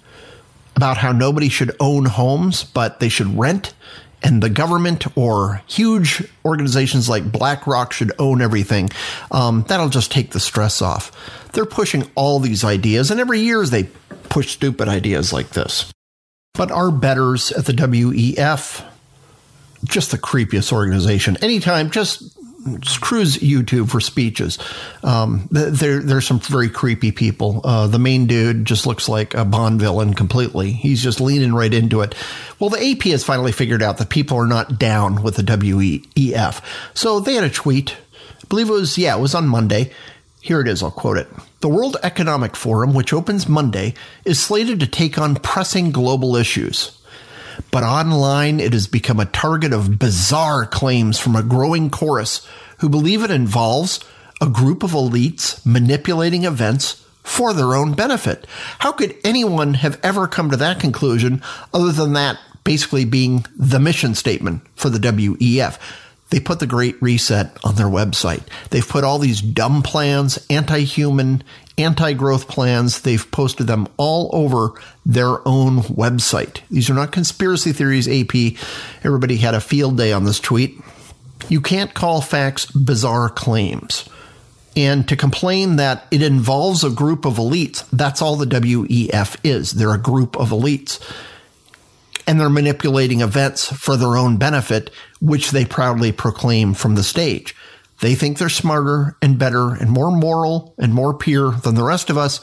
[0.77, 3.75] about how nobody should own homes but they should rent
[4.23, 8.91] and the government or huge organizations like BlackRock should own everything.
[9.31, 11.11] Um, that'll just take the stress off.
[11.53, 13.85] They're pushing all these ideas, and every year they
[14.29, 15.93] push stupid ideas like this.
[16.55, 18.85] But our betters at the WEF
[19.85, 21.37] just the creepiest organization.
[21.42, 22.37] Anytime, just,
[23.01, 24.59] cruise YouTube for speeches.
[25.03, 27.61] Um, there, there's some very creepy people.
[27.64, 30.73] Uh, the main dude just looks like a Bond villain completely.
[30.73, 32.15] He's just leaning right into it.
[32.59, 36.63] Well, the AP has finally figured out that people are not down with the WEF.
[36.94, 37.96] So they had a tweet.
[38.42, 39.90] I believe it was, yeah, it was on Monday.
[40.40, 41.29] Here it is, I'll quote it.
[41.61, 43.94] The World Economic Forum, which opens Monday,
[44.25, 46.98] is slated to take on pressing global issues.
[47.71, 52.46] But online, it has become a target of bizarre claims from a growing chorus
[52.79, 54.00] who believe it involves
[54.40, 58.46] a group of elites manipulating events for their own benefit.
[58.81, 61.42] How could anyone have ever come to that conclusion
[61.73, 65.79] other than that basically being the mission statement for the WEF?
[66.31, 68.42] They put the Great Reset on their website.
[68.71, 71.44] They've put all these dumb plans, anti human,
[71.79, 73.02] anti growth plans.
[73.02, 74.73] They've posted them all over
[75.04, 76.60] their own website.
[76.70, 78.58] These are not conspiracy theories, AP.
[79.04, 80.79] Everybody had a field day on this tweet.
[81.48, 84.08] You can't call facts bizarre claims.
[84.75, 89.73] And to complain that it involves a group of elites, that's all the WEF is.
[89.73, 91.00] They're a group of elites.
[92.27, 97.54] And they're manipulating events for their own benefit, which they proudly proclaim from the stage.
[98.03, 102.11] They think they're smarter and better and more moral and more pure than the rest
[102.11, 102.40] of us.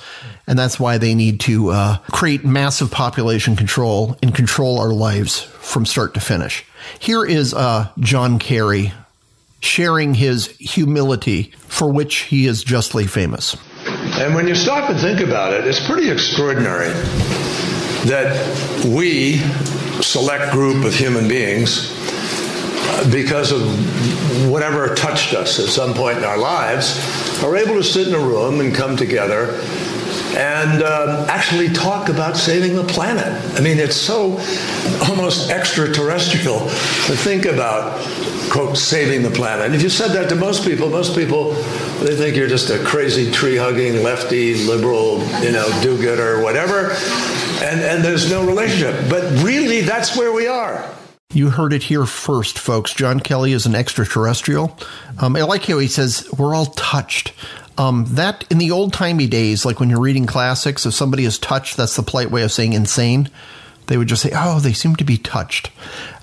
[0.47, 5.41] And that's why they need to uh, create massive population control and control our lives
[5.41, 6.63] from start to finish.
[6.99, 8.93] Here is uh, John Kerry
[9.59, 13.57] sharing his humility for which he is justly famous.
[13.85, 16.87] And when you stop and think about it, it's pretty extraordinary
[18.07, 18.31] that
[18.85, 19.39] we,
[20.01, 21.93] select group of human beings,
[23.11, 23.61] because of
[24.49, 26.99] whatever touched us at some point in our lives,
[27.43, 29.59] are able to sit in a room and come together
[30.35, 33.27] and uh, actually talk about saving the planet.
[33.57, 34.37] I mean, it's so
[35.07, 37.99] almost extraterrestrial to think about,
[38.51, 39.73] quote, saving the planet.
[39.73, 41.53] If you said that to most people, most people,
[41.99, 46.91] they think you're just a crazy tree hugging, lefty, liberal, you know, do gooder, whatever.
[47.61, 49.09] And, and there's no relationship.
[49.09, 50.85] But really, that's where we are.
[51.31, 52.91] You heard it here first, folks.
[52.91, 54.75] John Kelly is an extraterrestrial.
[55.19, 57.33] Um, I like how he says we're all touched.
[57.77, 61.37] Um, that in the old timey days, like when you're reading classics, if somebody is
[61.37, 63.29] touched, that's the polite way of saying insane.
[63.85, 65.69] They would just say, "Oh, they seem to be touched."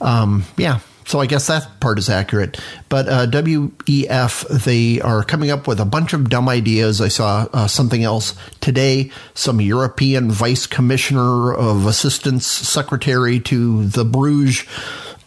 [0.00, 2.60] Um, yeah, so I guess that part is accurate.
[2.88, 7.00] But uh, WEF, they are coming up with a bunch of dumb ideas.
[7.00, 9.12] I saw uh, something else today.
[9.32, 14.66] Some European vice commissioner of assistance secretary to the Bruges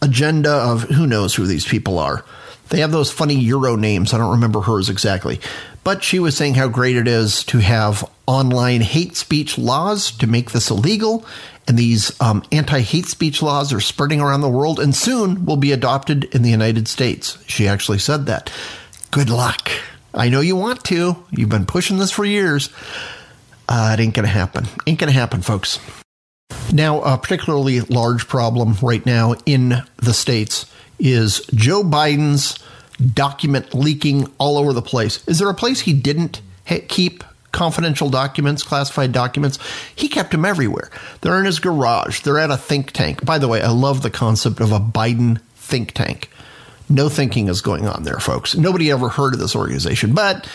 [0.02, 2.24] agenda of who knows who these people are.
[2.68, 4.12] They have those funny Euro names.
[4.12, 5.40] I don't remember hers exactly.
[5.82, 10.26] But she was saying how great it is to have online hate speech laws to
[10.26, 11.26] make this illegal
[11.70, 15.56] and these um, anti hate speech laws are spreading around the world and soon will
[15.56, 17.38] be adopted in the United States.
[17.46, 18.52] She actually said that.
[19.12, 19.70] Good luck.
[20.12, 21.24] I know you want to.
[21.30, 22.70] You've been pushing this for years.
[23.68, 24.66] Uh, it ain't going to happen.
[24.84, 25.78] Ain't going to happen, folks.
[26.72, 30.66] Now, a particularly large problem right now in the States
[30.98, 32.58] is Joe Biden's
[33.14, 35.24] document leaking all over the place.
[35.28, 36.42] Is there a place he didn't
[36.88, 37.22] keep
[37.52, 39.58] confidential documents, classified documents.
[39.94, 40.90] He kept them everywhere.
[41.20, 42.20] They're in his garage.
[42.20, 43.24] They're at a think tank.
[43.24, 46.30] By the way, I love the concept of a Biden think tank.
[46.88, 48.56] No thinking is going on there, folks.
[48.56, 50.48] Nobody ever heard of this organization, but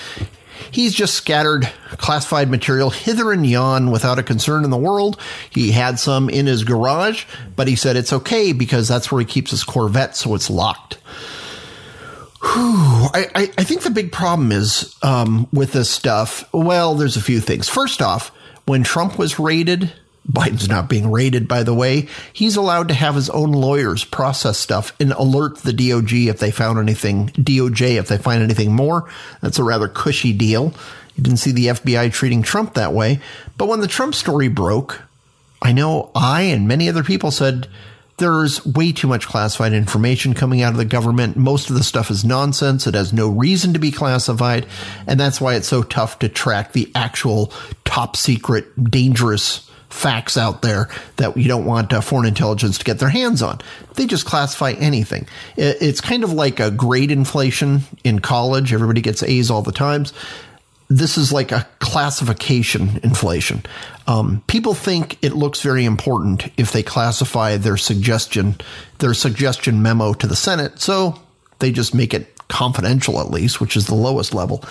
[0.71, 5.17] he's just scattered classified material hither and yon without a concern in the world.
[5.49, 7.25] He had some in his garage,
[7.55, 10.97] but he said it's okay because that's where he keeps his Corvette, so it's locked.
[12.47, 16.47] I, I, I, think the big problem is um, with this stuff.
[16.53, 17.67] Well, there's a few things.
[17.67, 18.29] First off,
[18.65, 19.91] when Trump was raided,
[20.31, 22.07] Biden's not being raided, by the way.
[22.33, 26.51] He's allowed to have his own lawyers process stuff and alert the DOJ if they
[26.51, 29.09] found anything, DOJ if they find anything more.
[29.41, 30.73] That's a rather cushy deal.
[31.15, 33.19] You didn't see the FBI treating Trump that way.
[33.57, 35.01] But when the Trump story broke,
[35.61, 37.67] I know I and many other people said,
[38.17, 41.35] there's way too much classified information coming out of the government.
[41.35, 42.87] Most of the stuff is nonsense.
[42.87, 44.65] It has no reason to be classified.
[45.05, 47.51] And that's why it's so tough to track the actual
[47.83, 52.99] top secret, dangerous facts out there that you don't want uh, foreign intelligence to get
[52.99, 53.59] their hands on.
[53.95, 55.27] They just classify anything.
[55.55, 58.73] It's kind of like a grade inflation in college.
[58.73, 60.13] Everybody gets A's all the times
[60.87, 63.63] this is like a classification inflation.
[64.07, 68.55] Um, people think it looks very important if they classify their suggestion,
[68.99, 71.19] their suggestion memo to the Senate, so
[71.59, 74.63] they just make it confidential at least, which is the lowest level.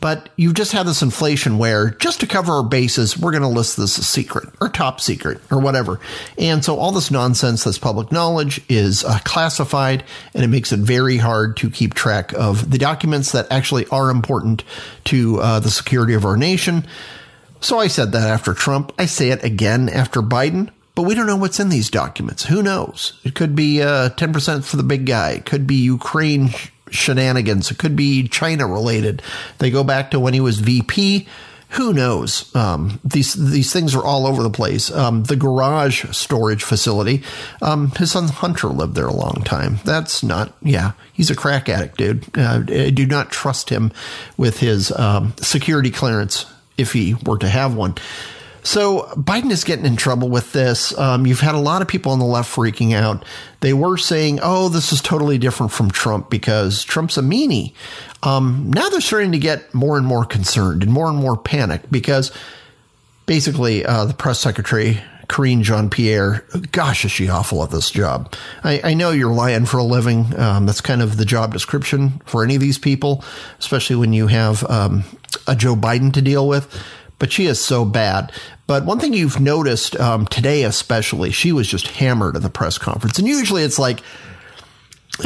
[0.00, 3.48] But you've just had this inflation where just to cover our bases, we're going to
[3.48, 5.98] list this as secret or top secret or whatever.
[6.38, 10.78] And so all this nonsense that's public knowledge is uh, classified and it makes it
[10.78, 14.62] very hard to keep track of the documents that actually are important
[15.04, 16.86] to uh, the security of our nation.
[17.60, 18.92] So I said that after Trump.
[18.98, 20.70] I say it again after Biden.
[20.94, 22.44] But we don't know what's in these documents.
[22.44, 23.20] Who knows?
[23.22, 25.30] It could be uh, 10% for the big guy.
[25.30, 26.50] It could be Ukraine
[26.90, 27.70] shenanigans.
[27.70, 29.22] It could be China related.
[29.58, 31.26] They go back to when he was VP.
[31.72, 32.54] Who knows?
[32.56, 34.90] Um, these these things are all over the place.
[34.90, 37.22] Um, the garage storage facility.
[37.60, 39.78] Um, his son Hunter lived there a long time.
[39.84, 40.54] That's not.
[40.62, 42.24] Yeah, he's a crack addict, dude.
[42.38, 43.92] Uh, I do not trust him
[44.38, 46.46] with his um, security clearance
[46.78, 47.96] if he were to have one.
[48.68, 50.96] So Biden is getting in trouble with this.
[50.98, 53.24] Um, you've had a lot of people on the left freaking out.
[53.60, 57.72] They were saying, "Oh, this is totally different from Trump because Trump's a meanie."
[58.22, 61.90] Um, now they're starting to get more and more concerned and more and more panicked
[61.90, 62.30] because
[63.24, 68.34] basically uh, the press secretary Karine Jean Pierre, gosh, is she awful at this job.
[68.64, 70.38] I, I know you're lying for a living.
[70.38, 73.24] Um, that's kind of the job description for any of these people,
[73.58, 75.04] especially when you have um,
[75.46, 76.82] a Joe Biden to deal with.
[77.18, 78.32] But she is so bad.
[78.66, 82.78] But one thing you've noticed um, today, especially, she was just hammered at the press
[82.78, 83.18] conference.
[83.18, 84.00] And usually it's like,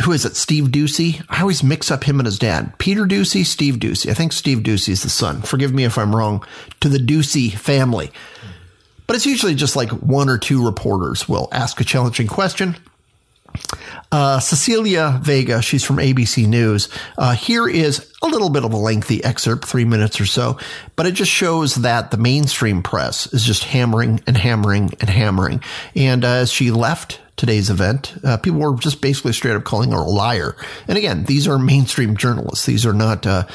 [0.04, 0.36] who is it?
[0.36, 1.22] Steve Doocy?
[1.28, 2.78] I always mix up him and his dad.
[2.78, 4.10] Peter Doocy, Steve Doocy.
[4.10, 5.42] I think Steve Doocy is the son.
[5.42, 6.44] Forgive me if I'm wrong.
[6.80, 8.10] To the Doocy family.
[9.06, 12.76] But it's usually just like one or two reporters will ask a challenging question.
[14.12, 16.90] Uh, Cecilia Vega, she's from ABC News.
[17.16, 20.58] Uh, here is a little bit of a lengthy excerpt, three minutes or so,
[20.96, 25.62] but it just shows that the mainstream press is just hammering and hammering and hammering.
[25.96, 29.92] And uh, as she left today's event, uh, people were just basically straight up calling
[29.92, 30.56] her a liar.
[30.86, 32.66] And again, these are mainstream journalists.
[32.66, 33.46] These are not uh,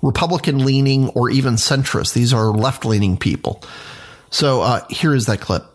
[0.00, 2.14] Republican leaning or even centrist.
[2.14, 3.62] These are left leaning people.
[4.30, 5.66] So uh, here is that clip.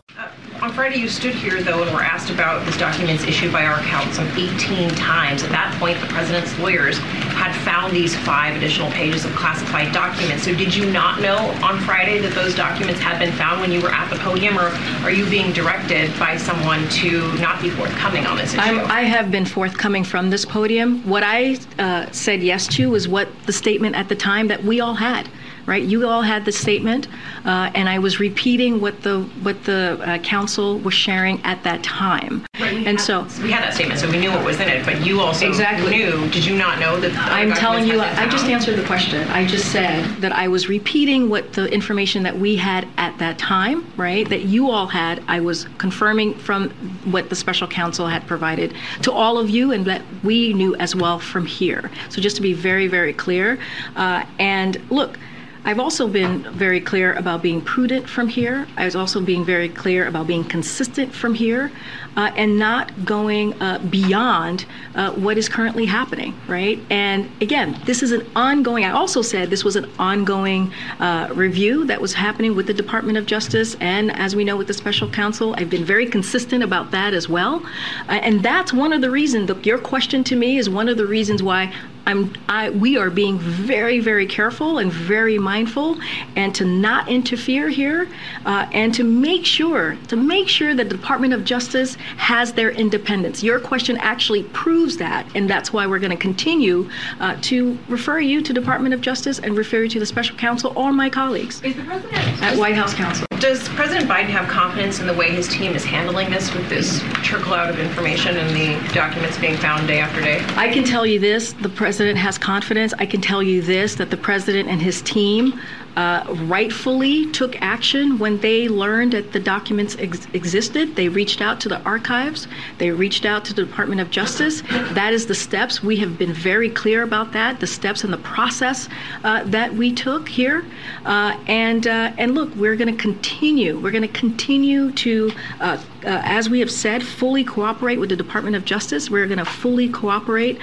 [0.62, 3.80] On Friday, you stood here, though, and were asked about these documents issued by our
[3.80, 5.42] account some 18 times.
[5.42, 10.44] At that point, the president's lawyers had found these five additional pages of classified documents.
[10.44, 13.80] So, did you not know on Friday that those documents had been found when you
[13.80, 14.68] were at the podium, or
[15.02, 18.62] are you being directed by someone to not be forthcoming on this issue?
[18.62, 21.02] I'm, i have been forthcoming from this podium.
[21.08, 24.80] What I uh, said yes to was what the statement at the time that we
[24.80, 25.28] all had
[25.66, 25.82] right?
[25.82, 27.08] You all had the statement,
[27.44, 31.82] uh, and I was repeating what the what the uh, counsel was sharing at that
[31.82, 32.44] time.
[32.60, 34.84] Right, and had, so we had that statement, so we knew what was in it.
[34.84, 35.90] But you also exactly.
[35.90, 36.28] knew.
[36.30, 37.12] Did you not know that?
[37.30, 39.26] I'm telling you, I just answered the question.
[39.28, 43.38] I just said that I was repeating what the information that we had at that
[43.38, 44.28] time, right?
[44.28, 45.22] That you all had.
[45.28, 46.70] I was confirming from
[47.10, 50.94] what the special counsel had provided to all of you, and that we knew as
[50.94, 51.90] well from here.
[52.08, 53.58] So just to be very, very clear,
[53.96, 55.18] uh, and look.
[55.64, 58.66] I've also been very clear about being prudent from here.
[58.76, 61.70] I was also being very clear about being consistent from here
[62.16, 66.80] uh, and not going uh, beyond uh, what is currently happening, right?
[66.90, 71.86] And again, this is an ongoing, I also said this was an ongoing uh, review
[71.86, 75.08] that was happening with the Department of Justice and, as we know, with the special
[75.08, 75.54] counsel.
[75.56, 77.64] I've been very consistent about that as well.
[78.08, 81.06] Uh, and that's one of the reasons, your question to me is one of the
[81.06, 81.72] reasons why
[82.06, 85.98] I'm, I, we are being very, very careful and very mindful,
[86.36, 88.08] and to not interfere here,
[88.44, 92.70] uh, and to make sure to make sure that the Department of Justice has their
[92.70, 93.42] independence.
[93.42, 96.88] Your question actually proves that, and that's why we're going to continue
[97.20, 100.72] uh, to refer you to Department of Justice and refer you to the Special Counsel
[100.76, 103.26] or my colleagues at White House Counsel.
[103.42, 107.02] Does President Biden have confidence in the way his team is handling this with this
[107.24, 110.40] trickle out of information and the documents being found day after day?
[110.50, 112.94] I can tell you this: the president has confidence.
[113.00, 115.60] I can tell you this that the president and his team
[115.96, 120.96] uh, rightfully took action when they learned that the documents ex- existed.
[120.96, 124.62] They reached out to the archives, they reached out to the Department of Justice.
[124.92, 125.82] That is the steps.
[125.82, 128.88] We have been very clear about that, the steps and the process
[129.24, 130.64] uh, that we took here.
[131.04, 133.78] Uh, and, uh, and look, we're going to continue.
[133.78, 138.16] We're going to continue to uh, uh, as we have said, fully cooperate with the
[138.16, 139.08] Department of Justice.
[139.08, 140.58] We're going to fully cooperate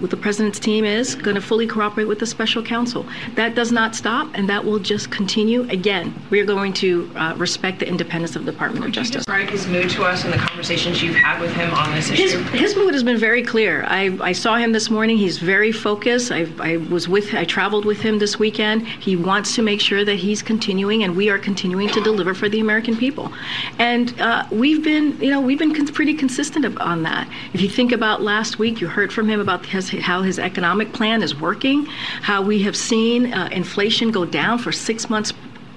[0.00, 3.04] with the President's team is going to fully cooperate with the Special Counsel.
[3.34, 5.62] That does not stop, and that will just continue.
[5.70, 9.24] Again, we are going to uh, respect the independence of the Department of Justice.
[9.24, 12.42] describe his mood to us and the conversations you've had with him on this issue.
[12.42, 13.84] His, his mood has been very clear.
[13.86, 15.16] I, I saw him this morning.
[15.18, 16.32] He's very focused.
[16.32, 17.32] I, I was with.
[17.32, 18.86] I traveled with him this weekend.
[18.86, 22.48] He wants to make sure that he's continuing, and we are continuing to deliver for
[22.48, 23.32] the American people.
[23.78, 27.28] And uh, we've been, you know, we've been pretty consistent on that.
[27.54, 30.92] If you think about last week, you heard from him about his, how his economic
[30.92, 35.32] plan is working, how we have seen uh, inflation go down for six months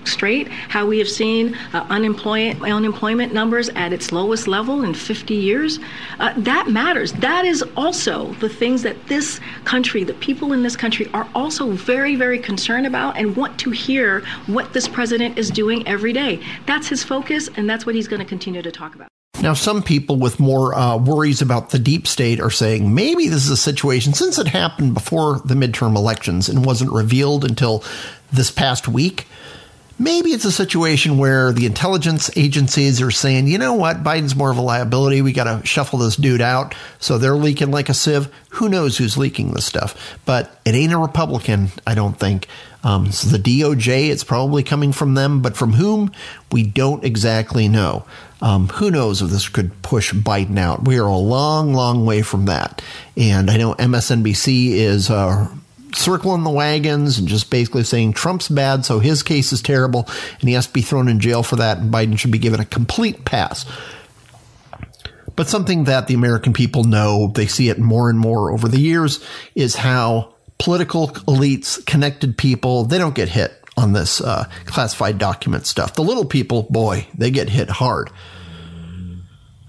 [0.06, 5.34] straight, how we have seen uh, unemployment, unemployment numbers at its lowest level in 50
[5.34, 5.80] years.
[6.20, 7.14] Uh, that matters.
[7.14, 11.72] That is also the things that this country, the people in this country, are also
[11.72, 16.44] very, very concerned about and want to hear what this president is doing every day.
[16.66, 19.13] That's his focus, and that's what he's going to continue to talk about.
[19.44, 23.44] Now, some people with more uh, worries about the deep state are saying maybe this
[23.44, 27.84] is a situation since it happened before the midterm elections and wasn't revealed until
[28.32, 29.28] this past week
[30.00, 34.50] Maybe it's a situation where the intelligence agencies are saying, you know what, Biden's more
[34.50, 35.22] of a liability.
[35.22, 36.74] We got to shuffle this dude out.
[37.00, 38.28] So they're leaking like a sieve.
[38.50, 40.18] Who knows who's leaking this stuff?
[40.26, 42.48] But it ain't a Republican, I don't think.
[42.84, 46.12] Um, so the DOJ, it's probably coming from them, but from whom,
[46.52, 48.06] we don't exactly know.
[48.44, 50.84] Um, who knows if this could push Biden out?
[50.84, 52.84] We are a long, long way from that.
[53.16, 55.48] And I know MSNBC is uh,
[55.96, 60.10] circling the wagons and just basically saying Trump's bad, so his case is terrible,
[60.42, 62.60] and he has to be thrown in jail for that, and Biden should be given
[62.60, 63.66] a complete pass.
[65.38, 68.80] But something that the American people know, they see it more and more over the
[68.80, 69.24] years,
[69.56, 75.66] is how political elites, connected people, they don't get hit on this uh, classified document
[75.66, 75.96] stuff.
[75.96, 78.10] The little people, boy, they get hit hard.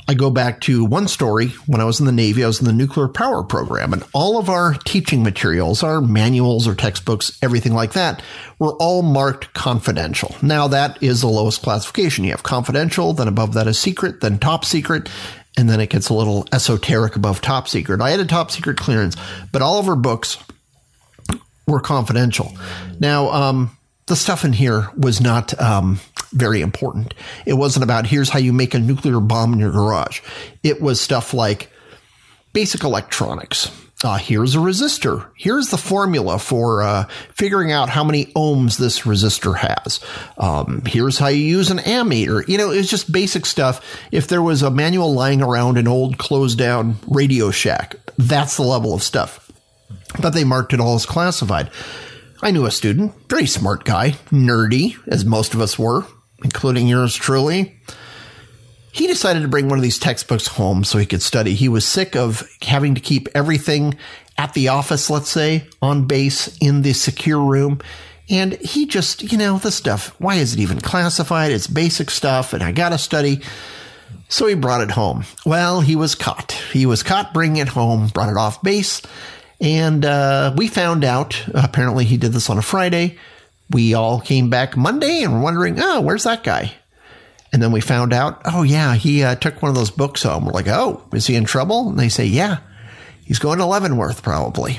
[0.06, 2.44] I go back to one story when I was in the Navy.
[2.44, 6.68] I was in the nuclear power program, and all of our teaching materials, our manuals
[6.68, 8.22] or textbooks, everything like that,
[8.58, 10.36] were all marked confidential.
[10.42, 12.24] Now, that is the lowest classification.
[12.24, 15.08] You have confidential, then above that is secret, then top secret,
[15.56, 18.02] and then it gets a little esoteric above top secret.
[18.02, 19.16] I had a top secret clearance,
[19.52, 20.36] but all of our books
[21.66, 22.52] were confidential.
[23.00, 23.76] Now, um,
[24.06, 26.00] the stuff in here was not um,
[26.32, 27.14] very important.
[27.46, 30.20] It wasn't about here's how you make a nuclear bomb in your garage.
[30.62, 31.70] It was stuff like
[32.52, 33.70] basic electronics.
[34.02, 35.30] Uh, here's a resistor.
[35.34, 39.98] Here's the formula for uh, figuring out how many ohms this resistor has.
[40.36, 42.46] Um, here's how you use an ammeter.
[42.46, 43.82] You know, it's just basic stuff.
[44.12, 48.62] If there was a manual lying around an old closed down Radio Shack, that's the
[48.62, 49.50] level of stuff.
[50.20, 51.70] But they marked it all as classified.
[52.44, 56.04] I knew a student, very smart guy, nerdy, as most of us were,
[56.44, 57.80] including yours truly.
[58.92, 61.54] He decided to bring one of these textbooks home so he could study.
[61.54, 63.96] He was sick of having to keep everything
[64.36, 67.80] at the office, let's say, on base in the secure room.
[68.28, 71.50] And he just, you know, the stuff, why is it even classified?
[71.50, 73.40] It's basic stuff, and I gotta study.
[74.28, 75.24] So he brought it home.
[75.46, 76.52] Well, he was caught.
[76.52, 79.00] He was caught bringing it home, brought it off base,
[79.60, 83.18] and uh, we found out, apparently he did this on a Friday.
[83.70, 86.72] We all came back Monday and were wondering, oh, where's that guy?
[87.52, 90.44] And then we found out, oh, yeah, he uh, took one of those books home.
[90.44, 91.88] We're like, oh, is he in trouble?
[91.88, 92.58] And they say, yeah,
[93.24, 94.78] he's going to Leavenworth probably.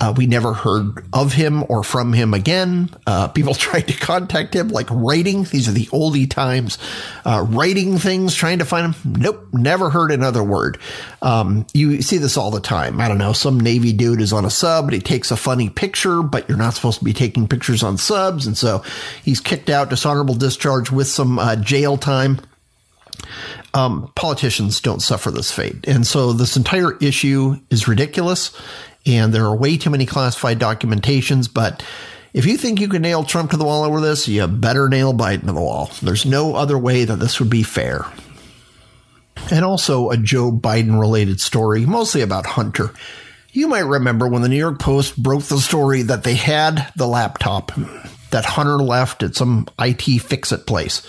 [0.00, 2.88] Uh, we never heard of him or from him again.
[3.06, 5.44] Uh, people tried to contact him, like writing.
[5.44, 6.78] These are the oldie times,
[7.24, 9.12] uh, writing things, trying to find him.
[9.18, 10.78] Nope, never heard another word.
[11.20, 13.00] Um, you see this all the time.
[13.00, 13.32] I don't know.
[13.32, 16.58] Some Navy dude is on a sub, and he takes a funny picture, but you're
[16.58, 18.84] not supposed to be taking pictures on subs, and so
[19.24, 22.40] he's kicked out, dishonorable discharge with some uh, jail time.
[23.78, 25.86] Um, politicians don't suffer this fate.
[25.86, 28.50] And so this entire issue is ridiculous
[29.06, 31.52] and there are way too many classified documentations.
[31.52, 31.84] But
[32.32, 35.14] if you think you can nail Trump to the wall over this, you better nail
[35.14, 35.92] Biden to the wall.
[36.02, 38.04] There's no other way that this would be fair.
[39.52, 42.90] And also a Joe Biden related story, mostly about Hunter.
[43.52, 47.06] You might remember when the New York Post broke the story that they had the
[47.06, 47.70] laptop
[48.30, 51.06] that Hunter left at some IT fix it place.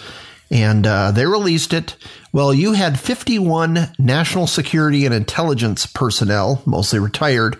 [0.51, 1.95] And uh, they released it.
[2.33, 7.57] Well, you had 51 national security and intelligence personnel, mostly retired,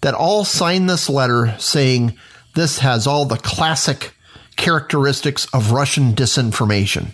[0.00, 2.18] that all signed this letter saying
[2.54, 4.14] this has all the classic
[4.56, 7.08] characteristics of Russian disinformation.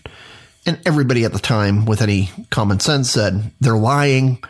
[0.65, 4.43] And everybody at the time with any common sense said they're lying.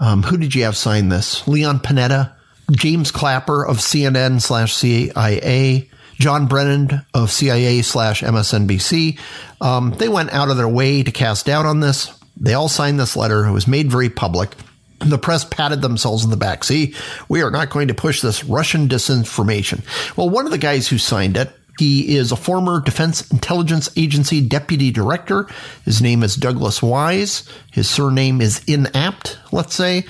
[0.00, 1.46] Um, who did you have sign this?
[1.46, 2.32] Leon Panetta,
[2.72, 5.88] James Clapper of CNN slash CIA,
[6.18, 9.18] John Brennan of CIA slash MSNBC.
[9.60, 12.12] Um, they went out of their way to cast doubt on this.
[12.36, 13.44] They all signed this letter.
[13.44, 14.50] It was made very public.
[14.98, 16.64] The press patted themselves in the back.
[16.64, 16.94] See,
[17.28, 19.82] we are not going to push this Russian disinformation.
[20.16, 24.40] Well, one of the guys who signed it, he is a former Defense Intelligence Agency
[24.40, 25.48] deputy director.
[25.84, 27.48] His name is Douglas Wise.
[27.72, 30.04] His surname is inapt, let's say,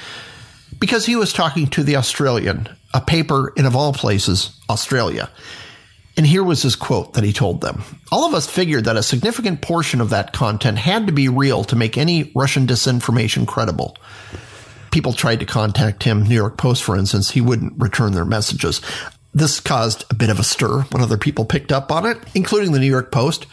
[0.79, 5.31] because he was talking to the Australian, a paper in, of all places, Australia.
[6.17, 7.83] And here was his quote that he told them.
[8.11, 11.65] All of us figured that a significant portion of that content had to be real
[11.65, 13.97] to make any Russian disinformation credible
[14.93, 18.81] people tried to contact him, New York Post, for instance, he wouldn't return their messages.
[19.35, 22.73] This caused a bit of a stir when other people picked up on it, including
[22.73, 23.47] the New York Post.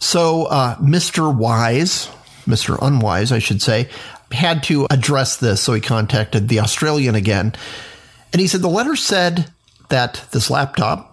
[0.00, 1.34] So, uh, Mr.
[1.34, 2.08] Wise,
[2.46, 2.76] Mr.
[2.82, 3.88] Unwise, I should say,
[4.32, 5.62] had to address this.
[5.62, 7.54] So he contacted the Australian again.
[8.32, 9.50] And he said the letter said
[9.88, 11.09] that this laptop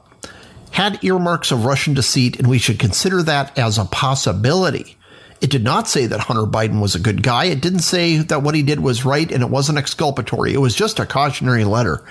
[0.71, 4.97] had earmarks of Russian deceit and we should consider that as a possibility.
[5.39, 7.45] It did not say that Hunter Biden was a good guy.
[7.45, 10.53] It didn't say that what he did was right and it wasn't exculpatory.
[10.53, 12.03] It was just a cautionary letter.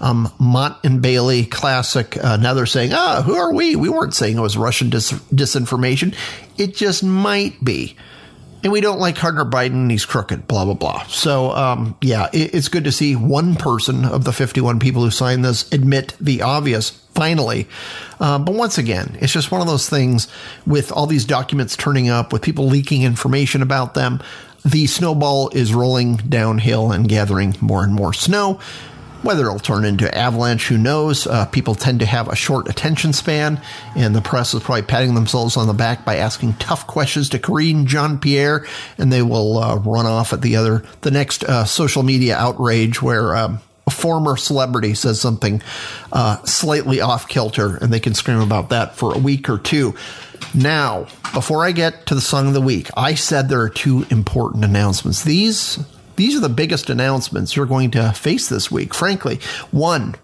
[0.00, 2.16] Um, Motte and Bailey classic.
[2.16, 3.76] Uh, now they're saying, ah, who are we?
[3.76, 6.14] We weren't saying it was Russian dis- disinformation.
[6.56, 7.96] It just might be.
[8.62, 9.90] And we don't like Hunter Biden.
[9.90, 11.02] He's crooked, blah, blah, blah.
[11.04, 15.10] So, um, yeah, it, it's good to see one person of the 51 people who
[15.10, 17.66] signed this admit the obvious finally.
[18.18, 20.28] Uh, but once again, it's just one of those things
[20.66, 24.22] with all these documents turning up, with people leaking information about them.
[24.64, 28.60] The snowball is rolling downhill and gathering more and more snow.
[29.22, 31.26] Whether it'll turn into avalanche, who knows?
[31.26, 33.60] Uh, people tend to have a short attention span,
[33.94, 37.38] and the press is probably patting themselves on the back by asking tough questions to
[37.38, 38.64] Karine Jean Pierre,
[38.96, 43.02] and they will uh, run off at the other, the next uh, social media outrage
[43.02, 43.60] where um,
[43.90, 45.60] a former celebrity says something
[46.12, 49.94] uh, slightly off kilter, and they can scream about that for a week or two.
[50.54, 54.06] Now, before I get to the song of the week, I said there are two
[54.08, 55.24] important announcements.
[55.24, 55.80] These
[56.14, 59.40] these are the biggest announcements you're going to face this week, frankly.
[59.70, 60.14] One,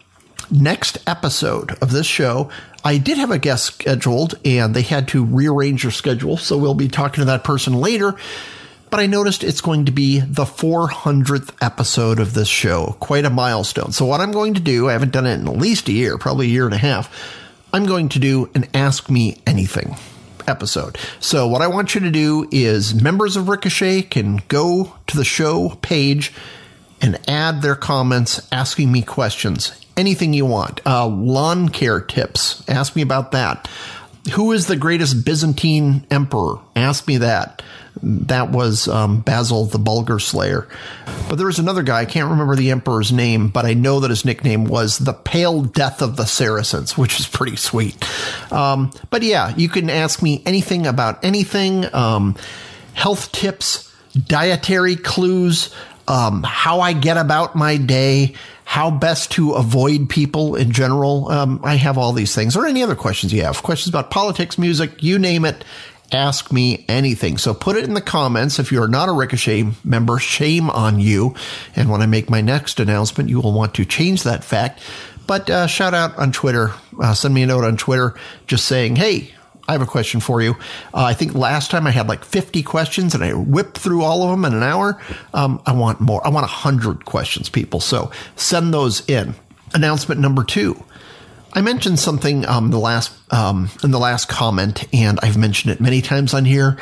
[0.50, 2.50] next episode of this show,
[2.84, 6.74] I did have a guest scheduled and they had to rearrange their schedule, so we'll
[6.74, 8.14] be talking to that person later.
[8.90, 13.30] But I noticed it's going to be the 400th episode of this show, quite a
[13.30, 13.92] milestone.
[13.92, 16.18] So, what I'm going to do, I haven't done it in at least a year,
[16.18, 17.12] probably a year and a half,
[17.72, 19.96] I'm going to do an Ask Me Anything
[20.46, 20.98] episode.
[21.20, 25.24] So, what I want you to do is members of Ricochet can go to the
[25.24, 26.32] show page
[27.00, 29.78] and add their comments asking me questions.
[29.96, 30.80] Anything you want.
[30.86, 32.66] Uh, lawn care tips.
[32.68, 33.68] Ask me about that.
[34.34, 36.58] Who is the greatest Byzantine emperor?
[36.74, 37.62] Ask me that.
[38.02, 40.68] That was um, Basil the Bulgar Slayer.
[41.28, 44.10] But there was another guy, I can't remember the emperor's name, but I know that
[44.10, 47.96] his nickname was the Pale Death of the Saracens, which is pretty sweet.
[48.52, 52.36] Um, but yeah, you can ask me anything about anything um,
[52.94, 55.74] health tips, dietary clues,
[56.08, 58.34] um, how I get about my day,
[58.64, 61.30] how best to avoid people in general.
[61.30, 63.62] Um, I have all these things, or any other questions you have.
[63.62, 65.64] Questions about politics, music, you name it.
[66.12, 67.36] Ask me anything.
[67.36, 68.58] So put it in the comments.
[68.58, 71.34] If you're not a Ricochet member, shame on you.
[71.74, 74.80] And when I make my next announcement, you will want to change that fact.
[75.26, 76.72] But uh, shout out on Twitter.
[77.00, 78.14] Uh, send me a note on Twitter
[78.46, 79.32] just saying, hey,
[79.68, 80.52] I have a question for you.
[80.94, 84.22] Uh, I think last time I had like 50 questions and I whipped through all
[84.22, 85.02] of them in an hour.
[85.34, 86.24] Um, I want more.
[86.24, 87.80] I want 100 questions, people.
[87.80, 89.34] So send those in.
[89.74, 90.82] Announcement number two.
[91.56, 95.80] I mentioned something um, the last um, in the last comment, and I've mentioned it
[95.80, 96.76] many times on here.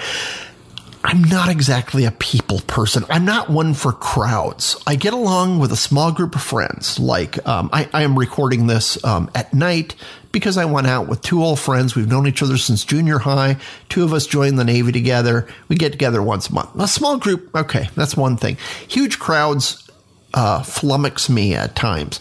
[1.04, 3.04] I'm not exactly a people person.
[3.08, 4.82] I'm not one for crowds.
[4.84, 6.98] I get along with a small group of friends.
[6.98, 9.94] Like um, I, I, am recording this um, at night
[10.32, 11.94] because I went out with two old friends.
[11.94, 13.58] We've known each other since junior high.
[13.90, 15.46] Two of us joined the Navy together.
[15.68, 16.70] We get together once a month.
[16.80, 18.56] A small group, okay, that's one thing.
[18.88, 19.88] Huge crowds
[20.34, 22.18] uh, flummox me at times.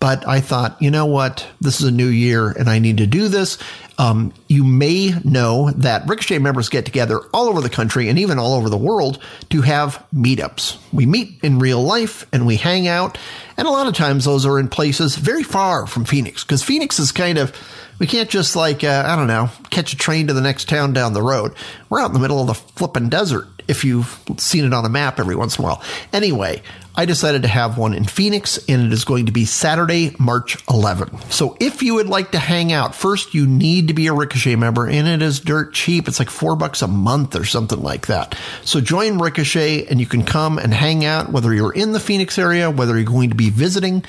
[0.00, 1.46] But I thought, you know what?
[1.60, 3.58] This is a new year and I need to do this.
[3.98, 8.38] Um, you may know that Ricochet members get together all over the country and even
[8.38, 10.78] all over the world to have meetups.
[10.92, 13.18] We meet in real life and we hang out.
[13.56, 16.98] And a lot of times those are in places very far from Phoenix because Phoenix
[16.98, 17.54] is kind of,
[17.98, 20.92] we can't just like, uh, I don't know, catch a train to the next town
[20.92, 21.54] down the road.
[21.88, 24.88] We're out in the middle of the flippin' desert if you've seen it on a
[24.88, 25.82] map every once in a while.
[26.12, 26.62] Anyway,
[26.94, 30.58] I decided to have one in Phoenix, and it is going to be Saturday, March
[30.68, 31.30] 11.
[31.30, 34.56] So if you would like to hang out, first you need to be a Ricochet
[34.56, 36.06] member, and it is dirt cheap.
[36.06, 38.38] It's like four bucks a month or something like that.
[38.62, 42.38] So join Ricochet, and you can come and hang out, whether you're in the Phoenix
[42.38, 44.04] area, whether you're going to be visiting.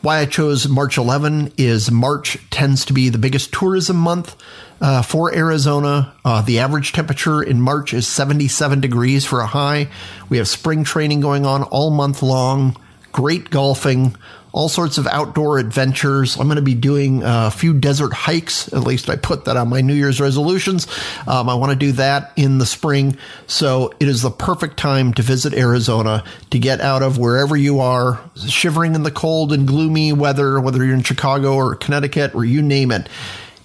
[0.00, 4.36] Why I chose March 11 is March tends to be the biggest tourism month
[4.82, 6.12] uh, for Arizona.
[6.24, 9.88] Uh, the average temperature in March is 77 degrees for a high.
[10.28, 12.76] We have spring training going on all month long,
[13.12, 14.16] great golfing,
[14.50, 16.36] all sorts of outdoor adventures.
[16.36, 18.70] I'm going to be doing a few desert hikes.
[18.72, 20.88] At least I put that on my New Year's resolutions.
[21.28, 23.16] Um, I want to do that in the spring.
[23.46, 27.80] So it is the perfect time to visit Arizona to get out of wherever you
[27.80, 32.44] are, shivering in the cold and gloomy weather, whether you're in Chicago or Connecticut or
[32.44, 33.08] you name it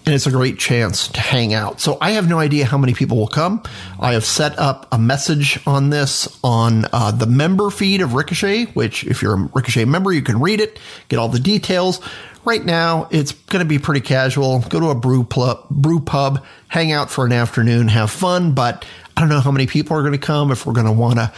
[0.07, 1.81] and it's a great chance to hang out.
[1.81, 3.61] So I have no idea how many people will come.
[3.99, 8.67] I have set up a message on this on uh, the member feed of Ricochet,
[8.67, 10.79] which if you're a Ricochet member, you can read it,
[11.09, 11.99] get all the details.
[12.45, 14.59] Right now, it's going to be pretty casual.
[14.69, 18.85] Go to a brew, pl- brew pub, hang out for an afternoon, have fun, but
[19.17, 21.19] I don't know how many people are going to come, if we're going to want
[21.19, 21.33] to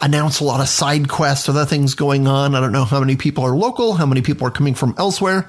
[0.00, 2.54] announce a lot of side quests, other things going on.
[2.54, 5.46] I don't know how many people are local, how many people are coming from elsewhere.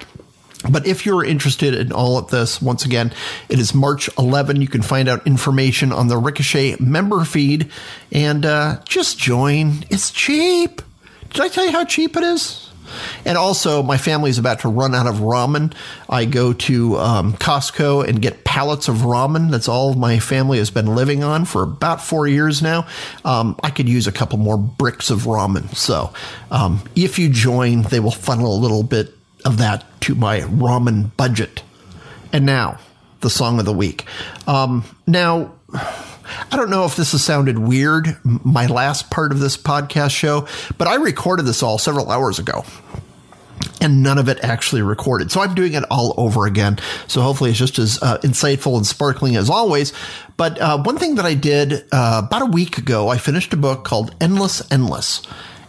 [0.70, 3.12] But if you're interested in all of this, once again,
[3.48, 4.60] it is March 11.
[4.60, 7.70] You can find out information on the Ricochet member feed
[8.12, 9.84] and uh, just join.
[9.90, 10.82] It's cheap.
[11.30, 12.70] Did I tell you how cheap it is?
[13.24, 15.74] And also, my family is about to run out of ramen.
[16.08, 19.50] I go to um, Costco and get pallets of ramen.
[19.50, 22.86] That's all my family has been living on for about four years now.
[23.24, 25.74] Um, I could use a couple more bricks of ramen.
[25.74, 26.12] So,
[26.50, 29.15] um, if you join, they will funnel a little bit
[29.46, 31.62] of that to my ramen budget.
[32.32, 32.78] And now,
[33.20, 34.04] the song of the week.
[34.46, 39.56] Um, now, I don't know if this has sounded weird, my last part of this
[39.56, 42.64] podcast show, but I recorded this all several hours ago
[43.80, 45.30] and none of it actually recorded.
[45.30, 46.78] So I'm doing it all over again.
[47.06, 49.92] So hopefully it's just as uh, insightful and sparkling as always.
[50.36, 53.56] But uh, one thing that I did uh, about a week ago, I finished a
[53.56, 55.22] book called Endless Endless.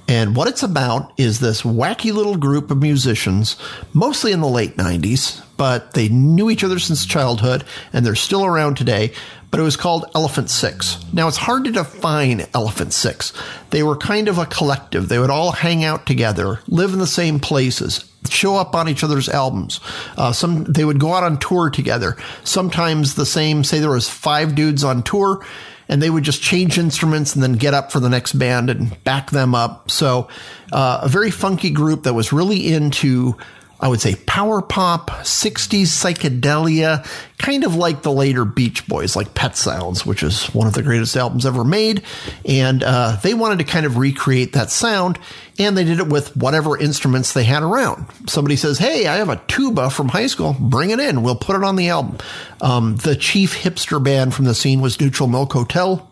[0.07, 3.57] And what it's about is this wacky little group of musicians,
[3.93, 8.45] mostly in the late 90s, but they knew each other since childhood and they're still
[8.45, 9.11] around today.
[9.51, 10.97] But it was called Elephant Six.
[11.13, 13.33] Now it's hard to define Elephant Six.
[13.69, 15.07] They were kind of a collective.
[15.07, 19.05] They would all hang out together, live in the same places, show up on each
[19.05, 19.79] other's albums.
[20.17, 22.17] Uh, some they would go out on tour together.
[22.43, 23.63] Sometimes the same.
[23.63, 25.45] Say there was five dudes on tour
[25.89, 29.03] and they would just change instruments and then get up for the next band and
[29.03, 29.89] back them up.
[29.89, 30.27] So,
[30.71, 33.37] uh, a very funky group that was really into
[33.79, 37.07] I would say power pop, 60s psychedelia,
[37.37, 40.81] kind of like the later Beach Boys, like Pet Sounds, which is one of the
[40.81, 42.01] greatest albums ever made.
[42.45, 45.19] And uh, they wanted to kind of recreate that sound,
[45.59, 48.07] and they did it with whatever instruments they had around.
[48.27, 51.55] Somebody says, Hey, I have a tuba from high school, bring it in, we'll put
[51.55, 52.17] it on the album.
[52.61, 56.11] Um, the chief hipster band from the scene was Neutral Milk Hotel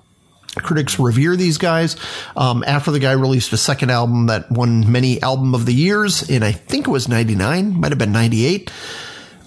[0.56, 1.96] Critics revere these guys.
[2.36, 6.30] Um, after the guy released a second album that won many album of the years
[6.30, 8.72] in I think it was 99, might have been 98.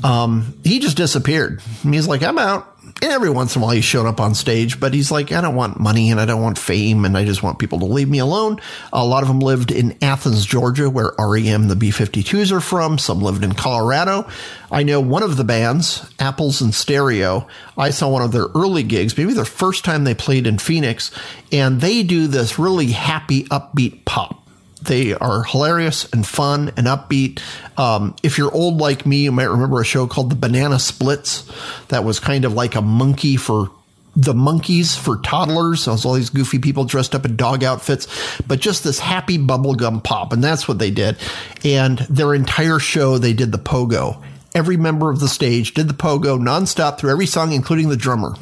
[0.04, 1.60] Um, he just disappeared.
[1.82, 4.94] He's like, I'm out every once in a while he showed up on stage, but
[4.94, 7.58] he's like, I don't want money and I don't want fame and I just want
[7.58, 8.60] people to leave me alone.
[8.92, 12.98] A lot of them lived in Athens, Georgia, where REM, the B 52s are from.
[12.98, 14.28] Some lived in Colorado.
[14.70, 17.46] I know one of the bands, Apples in Stereo,
[17.76, 21.10] I saw one of their early gigs, maybe their first time they played in Phoenix,
[21.52, 24.47] and they do this really happy, upbeat pop.
[24.78, 27.40] They are hilarious and fun and upbeat.
[27.76, 31.50] Um, if you're old like me, you might remember a show called The Banana Splits
[31.88, 33.70] that was kind of like a monkey for
[34.16, 35.82] the Monkees for toddlers.
[35.82, 38.08] So all these goofy people dressed up in dog outfits,
[38.46, 40.32] but just this happy bubblegum pop.
[40.32, 41.16] And that's what they did.
[41.64, 44.22] And their entire show, they did the pogo.
[44.54, 48.34] Every member of the stage did the pogo nonstop through every song, including the drummer.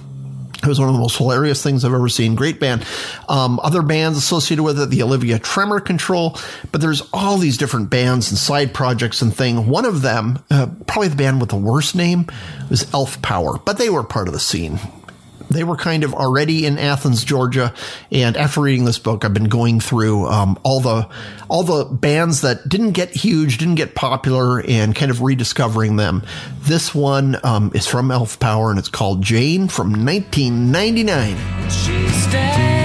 [0.63, 2.35] It was one of the most hilarious things I've ever seen.
[2.35, 2.85] Great band.
[3.29, 6.39] Um, other bands associated with it, the Olivia Tremor Control,
[6.73, 9.69] but there's all these different bands and side projects and thing.
[9.69, 12.27] One of them, uh, probably the band with the worst name,
[12.71, 14.79] was Elf Power, but they were part of the scene
[15.51, 17.73] they were kind of already in Athens, Georgia.
[18.11, 21.09] And after reading this book, I've been going through um, all the
[21.49, 26.23] all the bands that didn't get huge, didn't get popular, and kind of rediscovering them.
[26.61, 32.76] This one um, is from Elf Power, and it's called Jane from 1999.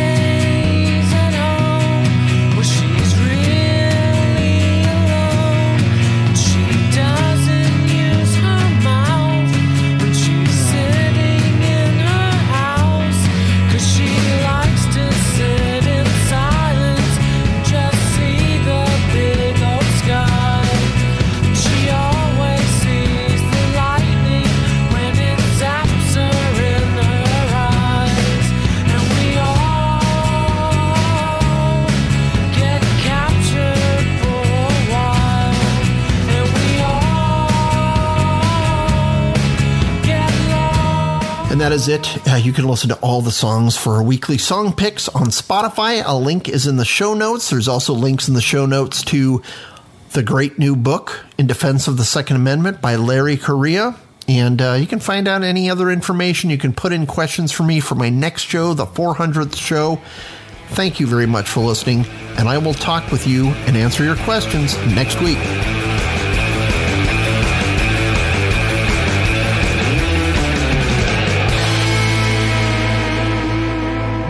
[41.71, 42.27] That is it.
[42.27, 46.03] Uh, you can listen to all the songs for weekly song picks on Spotify.
[46.05, 47.49] A link is in the show notes.
[47.49, 49.41] There's also links in the show notes to
[50.11, 53.95] the great new book, In Defense of the Second Amendment by Larry Correia.
[54.27, 56.49] And uh, you can find out any other information.
[56.49, 60.01] You can put in questions for me for my next show, the 400th show.
[60.71, 62.05] Thank you very much for listening,
[62.37, 65.37] and I will talk with you and answer your questions next week.